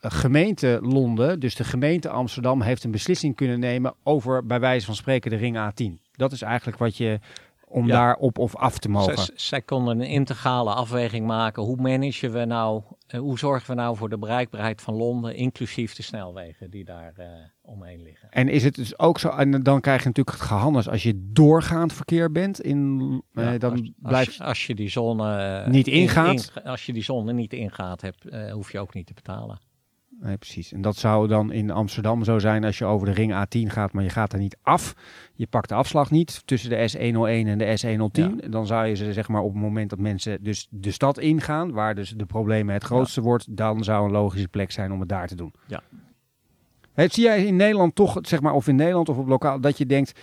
gemeente 0.00 0.78
Londen, 0.82 1.40
dus 1.40 1.54
de 1.54 1.64
gemeente 1.64 2.08
Amsterdam, 2.08 2.62
heeft 2.62 2.84
een 2.84 2.90
beslissing 2.90 3.36
kunnen 3.36 3.60
nemen 3.60 3.94
over 4.02 4.46
bij 4.46 4.60
wijze 4.60 4.86
van 4.86 4.94
spreken 4.94 5.30
de 5.30 5.36
ring 5.36 5.56
A10. 5.56 6.10
Dat 6.12 6.32
is 6.32 6.42
eigenlijk 6.42 6.78
wat 6.78 6.96
je 6.96 7.20
om 7.70 7.86
Ja. 7.86 7.92
daar 7.92 8.16
op 8.16 8.38
of 8.38 8.56
af 8.56 8.78
te 8.78 8.88
mogen. 8.88 9.18
Zij, 9.18 9.30
zij 9.34 9.62
konden 9.62 10.00
een 10.00 10.06
integrale 10.06 10.74
afweging 10.74 11.26
maken. 11.26 11.62
Hoe 11.62 11.76
managen 11.76 12.32
we 12.32 12.44
nou, 12.44 12.82
eh, 13.06 13.20
hoe 13.20 13.38
zorgen 13.38 13.70
we 13.70 13.74
nou 13.80 13.96
voor 13.96 14.08
de 14.08 14.18
bereikbaarheid 14.18 14.82
van 14.82 14.94
Londen, 14.94 15.34
inclusief 15.36 15.94
de 15.94 16.02
snelwegen 16.02 16.70
die 16.70 16.84
daar 16.84 17.12
eh, 17.16 17.26
omheen 17.62 18.02
liggen. 18.02 18.30
En 18.30 18.48
is 18.48 18.64
het 18.64 18.74
dus 18.74 18.98
ook 18.98 19.18
zo, 19.18 19.28
en 19.28 19.62
dan 19.62 19.80
krijg 19.80 20.00
je 20.02 20.08
natuurlijk 20.08 20.36
het 20.36 20.46
gehannes 20.46 20.88
als 20.88 21.02
je 21.02 21.28
doorgaand 21.32 21.92
verkeer 21.92 22.32
bent, 22.32 22.60
in, 22.60 23.22
eh, 23.34 23.52
dan 23.58 23.70
als, 23.72 23.90
blijft... 23.96 24.28
als, 24.28 24.40
als 24.48 24.66
je 24.66 24.74
die 24.74 24.88
zone 24.90 25.66
Niet 25.68 25.86
in- 25.86 25.92
ingaat? 25.94 26.52
in- 26.54 26.62
als 26.62 26.86
je 26.86 26.92
die 26.92 27.02
zone 27.04 27.32
niet 27.32 27.52
ingaat, 27.52 28.00
hebt, 28.00 28.24
eh, 28.28 28.52
hoef 28.52 28.72
je 28.72 28.78
ook 28.78 28.94
niet 28.94 29.06
te 29.06 29.14
betalen. 29.14 29.58
Nee, 30.22 30.36
precies. 30.36 30.72
En 30.72 30.80
dat 30.80 30.96
zou 30.96 31.28
dan 31.28 31.52
in 31.52 31.70
Amsterdam 31.70 32.24
zo 32.24 32.38
zijn 32.38 32.64
als 32.64 32.78
je 32.78 32.84
over 32.84 33.06
de 33.06 33.12
ring 33.12 33.32
A10 33.32 33.72
gaat, 33.72 33.92
maar 33.92 34.02
je 34.02 34.10
gaat 34.10 34.32
er 34.32 34.38
niet 34.38 34.56
af. 34.62 34.94
Je 35.34 35.46
pakt 35.46 35.68
de 35.68 35.74
afslag 35.74 36.10
niet 36.10 36.42
tussen 36.44 36.70
de 36.70 36.90
S101 36.92 37.48
en 37.48 37.58
de 37.58 37.78
S110. 37.82 38.48
Dan 38.48 38.66
zou 38.66 38.86
je 38.86 38.94
ze 38.94 39.12
zeg 39.12 39.28
maar 39.28 39.42
op 39.42 39.52
het 39.52 39.62
moment 39.62 39.90
dat 39.90 39.98
mensen 39.98 40.42
dus 40.42 40.66
de 40.70 40.90
stad 40.90 41.18
ingaan, 41.18 41.72
waar 41.72 41.94
dus 41.94 42.10
de 42.10 42.26
problemen 42.26 42.74
het 42.74 42.84
grootste 42.84 43.20
wordt, 43.20 43.56
dan 43.56 43.84
zou 43.84 44.04
een 44.04 44.10
logische 44.10 44.48
plek 44.48 44.70
zijn 44.70 44.92
om 44.92 45.00
het 45.00 45.08
daar 45.08 45.26
te 45.26 45.34
doen. 45.34 45.52
Ja. 45.66 45.82
Hè, 46.92 47.08
zie 47.08 47.24
jij 47.24 47.44
in 47.44 47.56
Nederland 47.56 47.94
toch, 47.94 48.18
zeg 48.22 48.40
maar, 48.40 48.52
of 48.52 48.68
in 48.68 48.76
Nederland 48.76 49.08
of 49.08 49.18
op 49.18 49.28
lokaal, 49.28 49.60
dat 49.60 49.78
je 49.78 49.86
denkt, 49.86 50.20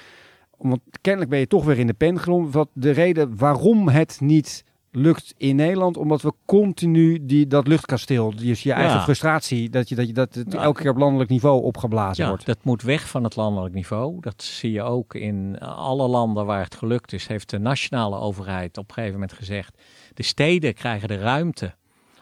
want 0.58 0.80
kennelijk 1.02 1.32
ben 1.32 1.40
je 1.40 1.48
toch 1.48 1.66
weer 1.66 1.80
in 1.80 1.88
de 1.88 1.94
pen 1.94 2.20
gelopen, 2.20 2.52
wat 2.52 2.70
de 2.74 2.92
reden 2.92 3.38
waarom 3.38 3.88
het 3.88 4.18
niet 4.22 4.64
lukt 4.98 5.34
in 5.38 5.56
Nederland, 5.56 5.98
omdat 5.98 6.22
we 6.22 6.34
continu 6.46 7.26
die, 7.26 7.48
dat 7.48 7.68
luchtkasteel, 7.68 8.36
dus 8.36 8.64
je 8.64 8.74
eigen 8.74 8.96
Ja. 8.98 9.04
frustratie, 9.04 9.70
dat, 9.70 9.90
je, 9.90 9.96
dat, 9.96 10.08
je, 10.08 10.14
dat 10.14 10.34
het 10.36 10.54
Ja. 10.54 10.62
elke 10.62 10.82
keer 10.82 10.92
op 10.92 10.98
landelijk 10.98 11.30
niveau 11.30 11.64
opgeblazen 11.64 12.24
Ja, 12.24 12.30
wordt. 12.30 12.46
dat 12.46 12.64
moet 12.64 12.82
weg 12.82 13.10
van 13.10 13.24
het 13.24 13.36
landelijk 13.36 13.74
niveau. 13.76 14.18
Dat 14.22 14.44
zie 14.44 14.72
je 14.72 14.82
ook 14.82 15.14
in 15.16 15.60
alle 15.60 16.08
landen 16.08 16.46
waar 16.46 16.64
het 16.64 16.76
gelukt 16.76 17.14
is. 17.14 17.28
Heeft 17.28 17.50
de 17.50 17.58
nationale 17.60 18.18
overheid 18.18 18.78
op 18.78 18.88
een 18.88 18.94
gegeven 18.94 19.14
moment 19.14 19.34
gezegd: 19.34 19.78
de 20.14 20.24
steden 20.24 20.74
krijgen 20.74 21.08
de 21.08 21.18
ruimte 21.18 21.76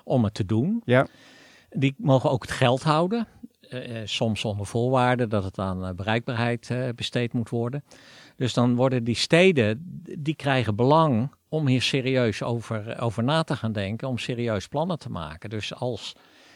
om 0.04 0.24
het 0.24 0.34
te 0.34 0.46
doen. 0.46 0.82
Ja. 0.86 1.08
Die 1.70 1.96
mogen 1.98 2.30
ook 2.32 2.42
het 2.42 2.52
geld 2.52 2.84
houden. 2.84 3.28
eh, 3.70 4.02
eh, 4.02 4.08
soms 4.08 4.46
onder 4.46 4.66
voorwaarde 4.66 5.28
dat 5.28 5.44
het 5.44 5.60
aan 5.60 5.86
eh, 5.86 5.94
bereikbaarheid 5.96 6.74
besteed 6.96 7.34
moet 7.34 7.50
worden. 7.50 7.84
Dus 8.36 8.54
dan 8.54 8.76
worden 8.76 9.04
die 9.04 9.16
steden, 9.16 10.02
die 10.20 10.36
krijgen 10.36 10.76
belang 10.76 11.30
om 11.56 11.68
hier 11.68 11.82
serieus 11.82 12.44
over, 12.44 13.00
over 13.02 13.24
na 13.24 13.44
te 13.44 13.56
gaan 13.56 13.72
denken, 13.72 14.08
om 14.08 14.18
serieus 14.18 14.68
plannen 14.68 15.00
te 15.00 15.10
maken. 15.10 15.50
Dus 15.50 15.76
als 15.76 16.16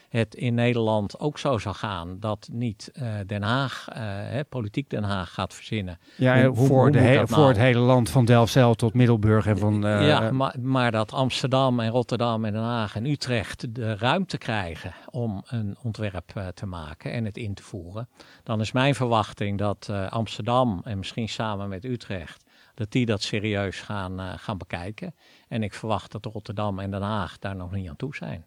het 0.09 0.35
in 0.35 0.53
Nederland 0.53 1.19
ook 1.19 1.38
zo 1.39 1.57
zou 1.57 1.75
gaan 1.75 2.17
dat 2.19 2.49
niet 2.51 2.89
eh, 2.93 3.07
Den 3.27 3.41
Haag, 3.41 3.88
eh, 3.89 3.97
hè, 4.03 4.43
politiek 4.43 4.89
Den 4.89 5.03
Haag 5.03 5.33
gaat 5.33 5.53
verzinnen. 5.53 5.99
Ja, 6.15 6.45
Hoe- 6.45 6.67
voor, 6.67 6.81
hoe 6.81 6.91
de 6.91 6.99
he- 6.99 7.27
voor 7.27 7.38
nou? 7.38 7.47
het 7.47 7.57
hele 7.57 7.79
land 7.79 8.09
van 8.09 8.25
Delfzijl 8.25 8.73
tot 8.75 8.93
Middelburg 8.93 9.45
en 9.45 9.57
van... 9.57 9.85
eh, 9.85 10.07
ja, 10.07 10.31
maar, 10.31 10.55
maar 10.62 10.91
dat 10.91 11.13
Amsterdam 11.13 11.79
en 11.79 11.89
Rotterdam 11.89 12.45
en 12.45 12.53
Den 12.53 12.62
Haag 12.62 12.95
en 12.95 13.05
Utrecht 13.05 13.75
de 13.75 13.95
ruimte 13.97 14.38
krijgen 14.38 14.93
om 15.09 15.43
een 15.47 15.77
ontwerp 15.83 16.51
te 16.53 16.65
maken 16.65 17.12
en 17.12 17.25
het 17.25 17.38
in 17.38 17.53
te 17.53 17.63
voeren, 17.63 18.07
dan 18.43 18.62
is 18.62 18.71
mijn 18.71 18.95
verwachting 18.95 19.57
dat 19.57 19.91
Amsterdam 20.09 20.81
en 20.83 20.97
misschien 20.97 21.29
samen 21.29 21.69
met 21.69 21.85
Utrecht, 21.85 22.43
dat 22.80 22.92
die 22.92 23.06
dat 23.06 23.22
serieus 23.22 23.82
gaan, 23.82 24.20
eh, 24.20 24.34
gaan 24.36 24.58
bekijken. 24.58 25.15
En 25.48 25.63
ik 25.63 25.74
verwacht 25.74 26.12
dat 26.12 26.26
Rotterdam 26.26 26.80
en 26.80 26.92
Den 26.92 27.02
Haag 27.02 27.39
daar 27.39 27.56
nog 27.56 27.72
niet 27.72 27.89
aan 27.89 27.96
toe 27.96 28.15
zijn. 28.15 28.46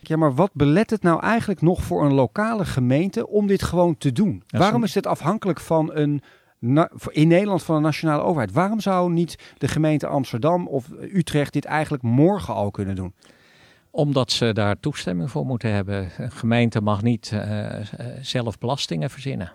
Ja, 0.00 0.16
maar 0.16 0.34
wat 0.34 0.50
belet 0.52 0.90
het 0.90 1.02
nou 1.02 1.20
eigenlijk 1.22 1.60
nog 1.60 1.82
voor 1.82 2.04
een 2.04 2.12
lokale 2.12 2.64
gemeente 2.64 3.28
om 3.28 3.46
dit 3.46 3.62
gewoon 3.62 3.96
te 3.96 4.12
doen? 4.12 4.42
Waarom 4.48 4.84
is 4.84 4.92
dit 4.92 5.06
afhankelijk 5.06 5.60
van 5.60 5.94
een, 5.94 6.22
na- 6.58 6.90
in 7.10 7.28
Nederland 7.28 7.62
van 7.62 7.76
een 7.76 7.82
nationale 7.82 8.22
overheid? 8.22 8.52
Waarom 8.52 8.80
zou 8.80 9.12
niet 9.12 9.54
de 9.58 9.68
gemeente 9.68 10.06
Amsterdam 10.06 10.66
of 10.68 10.88
Utrecht 11.00 11.52
dit 11.52 11.64
eigenlijk 11.64 12.02
morgen 12.02 12.54
al 12.54 12.70
kunnen 12.70 12.96
doen? 12.96 13.14
Omdat 13.90 14.32
ze 14.32 14.52
daar 14.52 14.80
toestemming 14.80 15.30
voor 15.30 15.46
moeten 15.46 15.72
hebben. 15.72 16.10
Een 16.16 16.30
gemeente 16.32 16.80
mag 16.80 17.02
niet 17.02 17.30
eh, 17.32 17.80
eh, 17.80 17.86
zelf 18.20 18.58
belastingen 18.58 19.10
verzinnen. 19.10 19.52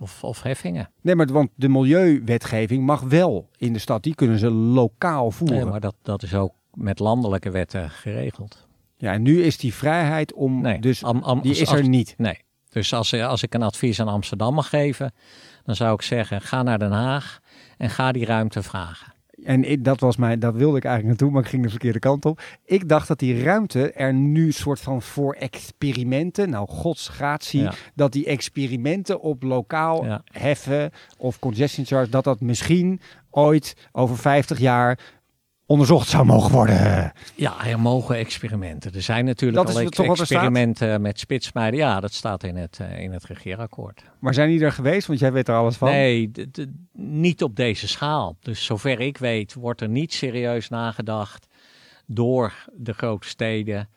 Of, 0.00 0.24
of 0.24 0.42
heffingen. 0.42 0.90
Nee, 1.00 1.14
maar 1.14 1.26
want 1.26 1.50
de 1.54 1.68
milieuwetgeving 1.68 2.84
mag 2.86 3.00
wel 3.00 3.48
in 3.56 3.72
de 3.72 3.78
stad. 3.78 4.02
Die 4.02 4.14
kunnen 4.14 4.38
ze 4.38 4.50
lokaal 4.50 5.30
voeren. 5.30 5.56
Nee, 5.56 5.66
maar 5.66 5.80
dat, 5.80 5.94
dat 6.02 6.22
is 6.22 6.34
ook 6.34 6.52
met 6.74 6.98
landelijke 6.98 7.50
wetten 7.50 7.90
geregeld. 7.90 8.66
Ja, 8.96 9.12
en 9.12 9.22
nu 9.22 9.42
is 9.42 9.58
die 9.58 9.74
vrijheid 9.74 10.32
om 10.32 10.60
Nee, 10.60 10.78
dus 10.80 11.04
am- 11.04 11.22
am- 11.22 11.40
die 11.40 11.50
als- 11.50 11.60
is 11.60 11.68
als- 11.68 11.78
er 11.78 11.88
niet. 11.88 12.14
Nee. 12.18 12.38
Dus 12.68 12.94
als, 12.94 13.14
als 13.14 13.42
ik 13.42 13.54
een 13.54 13.62
advies 13.62 14.00
aan 14.00 14.08
Amsterdam 14.08 14.54
mag 14.54 14.68
geven, 14.68 15.12
dan 15.64 15.74
zou 15.76 15.94
ik 15.94 16.02
zeggen: 16.02 16.40
ga 16.40 16.62
naar 16.62 16.78
Den 16.78 16.92
Haag 16.92 17.38
en 17.76 17.90
ga 17.90 18.12
die 18.12 18.24
ruimte 18.24 18.62
vragen. 18.62 19.12
En 19.44 19.70
ik, 19.70 19.84
dat 19.84 20.00
was 20.00 20.16
mij, 20.16 20.38
dat 20.38 20.54
wilde 20.54 20.76
ik 20.76 20.84
eigenlijk 20.84 21.18
naartoe, 21.18 21.34
maar 21.34 21.44
ik 21.44 21.48
ging 21.50 21.62
de 21.62 21.70
verkeerde 21.70 21.98
kant 21.98 22.24
op. 22.24 22.40
Ik 22.64 22.88
dacht 22.88 23.08
dat 23.08 23.18
die 23.18 23.42
ruimte 23.42 23.92
er 23.92 24.14
nu 24.14 24.52
soort 24.52 24.80
van 24.80 25.02
voor 25.02 25.34
experimenten, 25.34 26.50
nou 26.50 26.68
godsgratie, 26.68 27.60
Ja. 27.62 27.72
dat 27.94 28.12
die 28.12 28.26
experimenten 28.26 29.20
op 29.20 29.42
lokaal 29.42 30.04
Ja. 30.04 30.22
heffen 30.32 30.90
of 31.18 31.38
congestion 31.38 31.86
charge, 31.86 32.10
dat 32.10 32.24
dat 32.24 32.40
misschien 32.40 33.00
ooit 33.30 33.76
over 33.92 34.16
50 34.16 34.58
jaar 34.58 34.98
onderzocht 35.66 36.08
zou 36.08 36.24
mogen 36.24 36.52
worden. 36.52 37.12
Ja, 37.34 37.66
er 37.66 37.80
mogen 37.80 38.16
experimenten. 38.16 38.94
Er 38.94 39.02
zijn 39.02 39.24
natuurlijk 39.24 39.66
Dat 39.66 39.76
al 39.76 40.04
er 40.04 40.10
experimenten 40.10 41.00
met 41.00 41.18
spitsmijden. 41.18 41.78
Ja, 41.78 42.00
dat 42.00 42.12
staat 42.12 42.42
in 42.42 42.56
het, 42.56 42.78
eh, 42.80 43.00
in 43.00 43.12
het 43.12 43.24
regeerakkoord. 43.24 44.02
Maar 44.18 44.34
zijn 44.34 44.48
die 44.48 44.60
er 44.60 44.72
geweest? 44.72 45.06
Want 45.06 45.18
jij 45.18 45.32
weet 45.32 45.48
er 45.48 45.54
alles 45.54 45.76
van. 45.76 45.88
Nee, 45.88 46.30
niet 46.92 47.42
op 47.42 47.56
deze 47.56 47.88
schaal. 47.88 48.36
Dus 48.40 48.64
zover 48.64 49.00
ik 49.00 49.18
weet, 49.18 49.54
wordt 49.54 49.80
er 49.80 49.88
niet 49.88 50.12
serieus 50.12 50.68
nagedacht 50.68 51.46
door 52.06 52.52
de 52.76 52.92
grote 52.92 53.28
steden. 53.28 53.88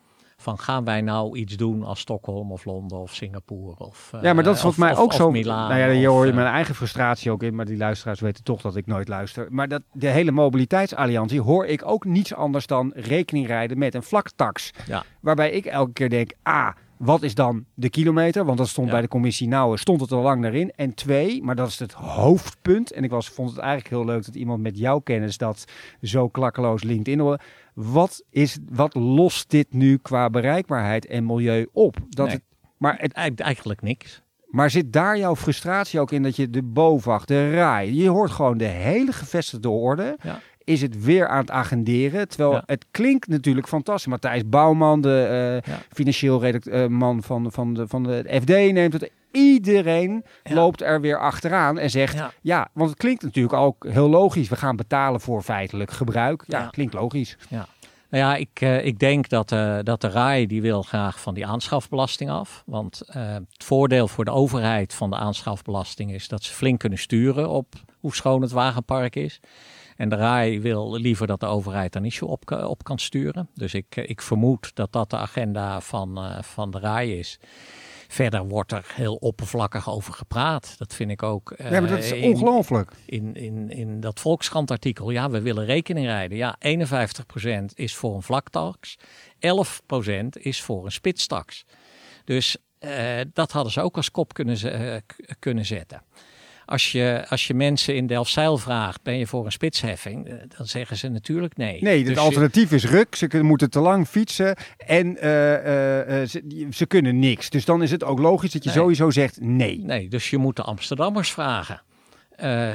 Van 0.42 0.60
gaan 0.60 0.84
wij 0.86 1.02
nou 1.02 1.38
iets 1.38 1.58
doen 1.58 1.84
als 1.84 2.00
Stockholm 2.00 2.52
of 2.52 2.66
Londen 2.66 2.98
of 2.98 3.14
Singapore 3.14 3.76
of 3.78 4.12
Ja, 4.22 4.34
maar 4.34 4.44
dat 4.44 4.54
is 4.56 4.60
eh, 4.60 4.66
volgens 4.66 4.84
mij 4.84 4.92
of- 4.92 4.98
ook 5.00 5.08
of 5.10 5.14
zo. 5.16 5.32
Milaan 5.32 5.70
nou 5.70 5.82
ja, 5.82 5.90
hier 5.98 6.10
hoor 6.10 6.24
je 6.26 6.30
eh, 6.32 6.38
mijn 6.38 6.48
eigen 6.54 6.76
frustratie 6.76 7.32
ook 7.32 7.44
in, 7.44 7.56
maar 7.56 7.66
die 7.66 7.78
luisteraars 7.78 8.20
weten 8.20 8.44
toch 8.44 8.62
dat 8.62 8.76
ik 8.76 8.86
nooit 8.86 9.08
luister. 9.08 9.48
Maar 9.50 9.68
dat, 9.68 9.82
de 9.92 10.08
hele 10.08 10.32
mobiliteitsalliantie 10.32 11.42
hoor 11.42 11.66
ik 11.66 11.86
ook 11.86 12.06
niets 12.06 12.34
anders 12.34 12.68
dan 12.68 12.92
rekening 12.96 13.48
rijden 13.48 13.78
met 13.78 13.96
een 13.96 14.04
vlaktax. 14.04 14.72
Ja. 14.88 15.04
Waarbij 15.20 15.52
ik 15.52 15.66
elke 15.66 15.92
keer 15.92 16.10
denk, 16.10 16.32
A, 16.48 16.76
wat 16.98 17.22
is 17.24 17.36
dan 17.36 17.66
de 17.74 17.90
kilometer? 17.90 18.46
Want 18.46 18.58
dat 18.58 18.68
stond 18.68 18.88
Ja. 18.88 18.94
bij 18.94 19.02
de 19.02 19.08
commissie 19.08 19.48
Nauwe, 19.48 19.78
stond 19.78 20.02
het 20.02 20.12
al 20.12 20.22
lang 20.22 20.42
daarin. 20.42 20.72
En 20.76 20.94
twee, 20.94 21.44
maar 21.44 21.56
dat 21.56 21.68
is 21.68 21.80
het 21.80 21.94
hoofdpunt. 21.94 22.92
En 22.92 23.04
ik 23.04 23.10
was, 23.10 23.30
vond 23.30 23.50
het 23.50 23.60
eigenlijk 23.60 23.90
heel 23.90 24.06
leuk 24.06 24.26
dat 24.26 24.36
iemand 24.36 24.62
met 24.62 24.78
jouw 24.78 25.00
kennis 25.00 25.38
dat 25.38 25.66
zo 26.02 26.28
klakkeloos 26.28 26.84
LinkedIn 26.84 27.20
hoorde. 27.20 27.40
Wat, 27.82 28.24
is, 28.30 28.58
wat 28.72 28.94
lost 28.96 29.50
dit 29.50 29.68
nu 29.74 29.98
qua 29.98 30.30
bereikbaarheid 30.30 31.06
en 31.06 31.26
milieu 31.26 31.68
op? 31.74 31.96
Dat 32.10 32.26
Nee. 32.26 32.36
het, 32.36 32.44
maar 32.78 32.98
het 33.00 33.14
Eigen- 33.14 33.36
Eigenlijk 33.38 33.82
niks. 33.82 34.22
maar 34.48 34.70
zit 34.70 34.94
daar 34.94 35.18
jouw 35.18 35.36
frustratie 35.36 36.00
ook 36.00 36.12
in 36.12 36.24
dat 36.24 36.36
je 36.36 36.50
de 36.50 36.64
BOVAG, 36.64 37.26
de 37.26 37.52
RAI, 37.54 38.02
je 38.02 38.10
hoort 38.10 38.32
gewoon 38.32 38.58
de 38.58 38.66
hele 38.66 39.12
gevestigde 39.12 39.70
orde, 39.70 40.18
Ja. 40.24 40.40
is 40.64 40.82
het 40.82 41.04
weer 41.04 41.28
aan 41.28 41.40
het 41.40 41.52
agenderen. 41.52 42.28
Terwijl 42.28 42.52
Ja. 42.52 42.64
het 42.66 42.86
klinkt 42.92 43.28
natuurlijk 43.28 43.68
fantastisch. 43.68 44.08
Matthijs 44.12 44.50
Bouwman, 44.50 45.02
de 45.02 45.22
eh, 45.64 45.74
Ja. 45.74 45.80
financieel 45.94 46.42
redacteur 46.42 46.84
eh, 46.84 46.90
man 46.90 47.24
van, 47.24 47.52
van, 47.52 47.74
de, 47.74 47.88
van 47.88 48.04
de 48.04 48.40
FD, 48.42 48.48
neemt 48.72 48.94
het. 48.94 49.12
Iedereen 49.32 50.24
Ja. 50.44 50.54
loopt 50.56 50.82
er 50.82 51.02
weer 51.02 51.20
achteraan 51.20 51.78
en 51.78 51.90
zegt, 51.90 52.14
ja. 52.14 52.32
Ja. 52.42 52.70
want 52.74 52.90
het 52.90 53.00
klinkt 53.00 53.24
natuurlijk 53.24 53.54
ook 53.56 53.86
heel 53.88 54.10
logisch. 54.10 54.50
We 54.50 54.56
gaan 54.56 54.76
betalen 54.76 55.22
voor 55.22 55.42
feitelijk 55.42 55.92
gebruik. 55.92 56.44
Ja, 56.48 56.60
Ja. 56.60 56.68
klinkt 56.68 56.94
logisch. 56.94 57.38
Nou 58.10 58.24
ja, 58.24 58.36
ik, 58.36 58.50
eh, 58.62 58.86
ik 58.86 59.00
denk 59.00 59.30
dat, 59.30 59.52
eh, 59.52 59.78
dat 59.84 60.02
de 60.02 60.08
RAI 60.10 60.48
die 60.48 60.62
wil 60.62 60.82
graag 60.82 61.20
van 61.22 61.34
die 61.34 61.46
aanschafbelasting 61.46 62.30
af. 62.30 62.64
Want 62.66 63.02
eh, 63.02 63.34
het 63.34 63.64
voordeel 63.64 64.08
voor 64.08 64.26
de 64.26 64.32
overheid 64.32 64.94
van 64.94 65.10
de 65.10 65.16
aanschafbelasting 65.16 66.14
is 66.14 66.28
dat 66.28 66.44
ze 66.44 66.54
flink 66.54 66.80
kunnen 66.80 67.00
sturen 67.00 67.50
op 67.50 67.74
hoe 68.00 68.16
schoon 68.16 68.42
het 68.42 68.52
wagenpark 68.52 69.16
is. 69.16 69.40
En 69.96 70.10
de 70.10 70.16
RAI 70.16 70.60
wil 70.62 70.96
liever 71.00 71.28
dat 71.28 71.40
de 71.40 71.46
overheid 71.46 71.94
daar 71.94 72.02
niet 72.02 72.14
zo 72.14 72.26
op, 72.26 72.52
op 72.52 72.84
kan 72.84 73.00
sturen. 73.00 73.50
Dus 73.54 73.74
ik, 73.74 73.96
ik 73.96 74.22
vermoed 74.22 74.72
dat 74.76 74.92
dat 74.92 75.10
de 75.10 75.18
agenda 75.18 75.82
van, 75.82 76.20
van 76.42 76.72
de 76.72 76.80
RAI 76.80 77.20
is. 77.20 77.40
Verder 78.12 78.48
wordt 78.48 78.72
er 78.72 78.86
heel 78.94 79.16
oppervlakkig 79.16 79.90
over 79.90 80.14
gepraat. 80.14 80.76
Dat 80.78 80.94
vind 80.94 81.12
ik 81.12 81.24
ook. 81.24 81.54
ja, 81.58 81.70
maar 81.70 81.88
dat 81.90 81.98
is 81.98 82.12
eh, 82.12 82.24
ongelooflijk. 82.24 82.92
in, 83.06 83.36
in, 83.36 83.70
in 83.70 84.00
dat 84.00 84.20
Volkskrant-artikel, 84.20 85.10
ja, 85.10 85.30
we 85.30 85.42
willen 85.42 85.66
rekening 85.66 86.06
rijden. 86.06 86.38
Ja, 86.38 86.58
51% 86.68 87.66
is 87.74 87.96
voor 87.96 88.16
een 88.16 88.22
vlaktax, 88.22 88.98
11% 89.36 90.30
is 90.32 90.62
voor 90.62 90.86
een 90.86 90.92
spitstax. 90.92 91.66
Dus 92.24 92.58
eh, 92.80 93.20
dat 93.34 93.52
hadden 93.52 93.72
ze 93.72 93.82
ook 93.82 93.96
als 93.96 94.12
kop 94.12 94.34
kunnen, 94.34 94.58
ze- 94.58 94.70
eh, 94.70 94.96
kunnen 95.40 95.66
zetten. 95.66 96.02
Als 96.70 96.92
je, 96.92 97.26
als 97.30 97.48
je 97.48 97.54
mensen 97.54 97.96
in 97.96 98.08
Delfzijl 98.08 98.58
vraagt, 98.58 99.02
ben 99.04 99.18
je 99.18 99.28
voor 99.28 99.46
een 99.46 99.52
spitsheffing? 99.52 100.28
Eh, 100.28 100.34
dan 100.58 100.66
zeggen 100.66 100.98
ze 100.98 101.08
natuurlijk 101.08 101.58
nee. 101.58 101.82
Nee, 101.82 101.98
het 101.98 102.06
Dus 102.06 102.16
je- 102.16 102.22
alternatief 102.22 102.72
is 102.72 102.86
ruk. 102.86 103.16
Ze 103.16 103.28
kunnen, 103.28 103.48
moeten 103.48 103.70
te 103.70 103.80
lang 103.80 104.08
fietsen 104.08 104.56
en 104.78 105.18
eh, 105.18 106.22
eh, 106.22 106.28
ze, 106.28 106.68
ze 106.72 106.86
kunnen 106.86 107.20
niks. 107.20 107.50
Dus 107.50 107.66
dan 107.66 107.84
is 107.84 107.92
het 107.92 108.04
ook 108.04 108.20
logisch 108.20 108.52
dat 108.52 108.64
je 108.64 108.70
Nee. 108.70 108.78
sowieso 108.78 109.10
zegt 109.10 109.42
nee. 109.42 109.80
Nee, 109.84 110.08
dus 110.10 110.30
je 110.30 110.38
moet 110.38 110.56
de 110.56 110.62
Amsterdammers 110.64 111.32
vragen. 111.32 111.82
uh, 112.44 112.72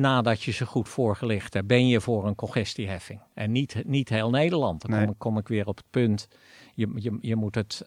nadat 0.00 0.42
je 0.42 0.50
ze 0.52 0.66
goed 0.66 0.88
voorgelicht 0.88 1.54
hebt, 1.54 1.66
ben 1.66 1.88
je 1.88 2.00
voor 2.00 2.26
een 2.26 2.34
congestieheffing. 2.34 3.20
En 3.34 3.52
niet, 3.52 3.82
niet 3.86 4.08
heel 4.08 4.30
Nederland. 4.30 4.80
Dan 4.88 4.90
kom, 5.00 5.10
ik, 5.10 5.14
kom, 5.18 5.38
ik 5.38 5.48
weer 5.48 5.66
op 5.66 5.76
het 5.76 5.86
punt. 5.90 6.28
Je, 6.74 6.88
je, 6.94 7.18
je 7.20 7.36
moet 7.36 7.54
het 7.54 7.82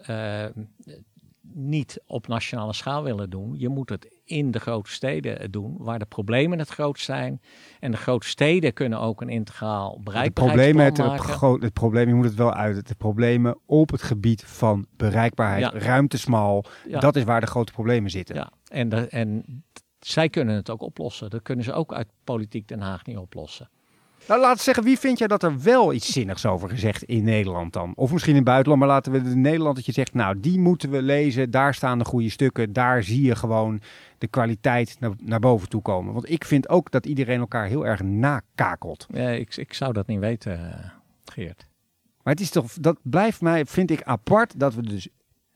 niet 1.53 2.01
op 2.05 2.27
nationale 2.27 2.73
schaal 2.73 3.03
willen 3.03 3.29
doen. 3.29 3.55
Je 3.57 3.69
moet 3.69 3.89
het 3.89 4.15
in 4.23 4.51
de 4.51 4.59
grote 4.59 4.91
steden 4.91 5.51
doen, 5.51 5.75
waar 5.79 5.99
de 5.99 6.05
problemen 6.05 6.59
het 6.59 6.69
grootst 6.69 7.05
zijn. 7.05 7.41
En 7.79 7.91
de 7.91 7.97
grote 7.97 8.27
steden 8.27 8.73
kunnen 8.73 8.99
ook 8.99 9.21
een 9.21 9.29
integraal 9.29 9.99
bereikbaarheidsplan 10.03 10.85
het 10.85 10.97
maken. 10.97 11.51
Het, 11.53 11.61
het 11.61 11.73
probleem, 11.73 12.07
je 12.07 12.13
moet 12.13 12.25
het 12.25 12.35
wel 12.35 12.53
uit, 12.53 12.87
de 12.87 12.95
problemen 12.95 13.57
op 13.65 13.91
het 13.91 14.01
gebied 14.01 14.43
van 14.43 14.85
bereikbaarheid, 14.97 15.71
ja. 15.71 15.79
ruimtesmal, 15.79 16.65
dat 16.99 17.15
is 17.15 17.23
waar 17.23 17.41
de 17.41 17.47
grote 17.47 17.71
problemen 17.71 18.09
zitten. 18.09 18.35
Ja, 18.35 18.51
en, 18.67 18.89
de, 18.89 19.07
en 19.07 19.63
zij 19.99 20.29
kunnen 20.29 20.55
het 20.55 20.69
ook 20.69 20.81
oplossen. 20.81 21.29
Dat 21.29 21.41
kunnen 21.41 21.65
ze 21.65 21.73
ook 21.73 21.93
uit 21.93 22.07
politiek 22.23 22.67
Den 22.67 22.81
Haag 22.81 23.05
niet 23.05 23.17
oplossen. 23.17 23.69
Nou, 24.27 24.39
laten 24.41 24.57
we 24.57 24.63
zeggen, 24.63 24.83
wie 24.83 24.99
vind 24.99 25.17
jij 25.17 25.27
dat 25.27 25.43
er 25.43 25.61
wel 25.61 25.93
iets 25.93 26.11
zinnigs 26.11 26.45
over 26.45 26.69
gezegd 26.69 27.03
in 27.03 27.23
Nederland 27.23 27.73
dan? 27.73 27.93
Of 27.95 28.11
misschien 28.11 28.31
in 28.31 28.39
het 28.39 28.47
buitenland, 28.47 28.79
maar 28.81 28.91
laten 28.91 29.11
we 29.11 29.17
in 29.17 29.41
Nederland 29.41 29.75
dat 29.75 29.85
je 29.85 29.91
zegt, 29.91 30.13
nou, 30.13 30.39
die 30.39 30.59
moeten 30.59 30.89
we 30.89 31.01
lezen, 31.01 31.51
daar 31.51 31.73
staan 31.73 31.99
de 31.99 32.05
goede 32.05 32.29
stukken, 32.29 32.73
daar 32.73 33.03
zie 33.03 33.21
je 33.21 33.35
gewoon 33.35 33.81
de 34.17 34.27
kwaliteit 34.27 34.95
naar, 34.99 35.11
naar 35.21 35.39
boven 35.39 35.69
toe 35.69 35.81
komen. 35.81 36.13
Want 36.13 36.29
ik 36.29 36.45
vind 36.45 36.69
ook 36.69 36.91
dat 36.91 37.05
iedereen 37.05 37.39
elkaar 37.39 37.67
heel 37.67 37.85
erg 37.85 38.01
nakakelt. 38.03 39.05
Ja, 39.09 39.29
ik, 39.29 39.55
ik 39.55 39.73
zou 39.73 39.93
dat 39.93 40.07
niet 40.07 40.19
weten, 40.19 40.73
eh, 40.73 40.89
Geert. 41.25 41.67
Maar 42.23 42.33
het 42.33 42.43
is 42.43 42.49
toch, 42.49 42.73
dat 42.73 42.97
blijft 43.01 43.41
mij, 43.41 43.65
vind 43.65 43.91
ik 43.91 44.03
apart, 44.03 44.59
dat 44.59 44.73
we 44.73 44.81
dus 44.81 45.07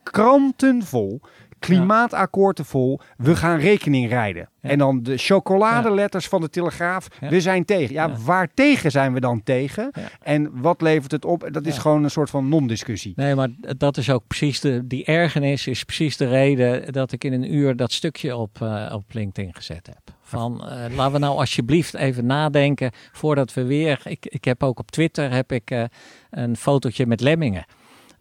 krantenvol 0.02 1.20
Klimaatakkoorden 1.60 2.64
vol. 2.64 3.00
We 3.16 3.36
gaan 3.36 3.58
rekening 3.58 4.08
rijden. 4.08 4.48
En 4.60 4.78
dan 4.78 5.02
de 5.02 5.16
chocoladeletters 5.16 6.28
van 6.28 6.40
de 6.40 6.50
Telegraaf. 6.50 7.08
We 7.20 7.40
zijn 7.40 7.64
tegen. 7.64 7.94
Ja, 7.94 8.16
waar 8.24 8.48
tegen 8.54 8.90
zijn 8.90 9.12
we 9.12 9.20
dan 9.20 9.42
tegen? 9.42 9.90
En 10.22 10.60
wat 10.60 10.80
levert 10.80 11.12
het 11.12 11.24
op? 11.24 11.48
Dat 11.52 11.66
is 11.66 11.78
gewoon 11.78 12.04
een 12.04 12.10
soort 12.10 12.30
van 12.30 12.48
non-discussie. 12.48 13.12
Nee, 13.16 13.34
maar 13.34 13.48
dat 13.76 13.96
is 13.96 14.10
ook 14.10 14.26
precies 14.26 14.60
de... 14.60 14.86
Die 14.86 15.04
ergernis 15.04 15.66
is 15.66 15.84
precies 15.84 16.16
de 16.16 16.28
reden 16.28 16.92
dat 16.92 17.12
ik 17.12 17.24
in 17.24 17.32
een 17.32 17.54
uur 17.54 17.76
dat 17.76 17.92
stukje 17.92 18.36
op, 18.36 18.58
uh, 18.62 18.92
op 18.94 19.04
LinkedIn 19.10 19.54
gezet 19.54 19.86
heb. 19.86 20.16
Van, 20.22 20.64
uh, 20.64 20.96
laten 20.96 21.12
we 21.12 21.18
nou 21.18 21.38
alsjeblieft 21.38 21.94
even 21.94 22.26
nadenken 22.26 22.90
voordat 23.12 23.54
we 23.54 23.64
weer... 23.64 24.00
Ik, 24.04 24.26
ik 24.26 24.44
heb 24.44 24.62
ook 24.62 24.78
op 24.78 24.90
Twitter 24.90 25.32
heb 25.32 25.52
ik, 25.52 25.70
uh, 25.70 25.84
een 26.30 26.56
fotootje 26.56 27.06
met 27.06 27.20
lemmingen. 27.20 27.64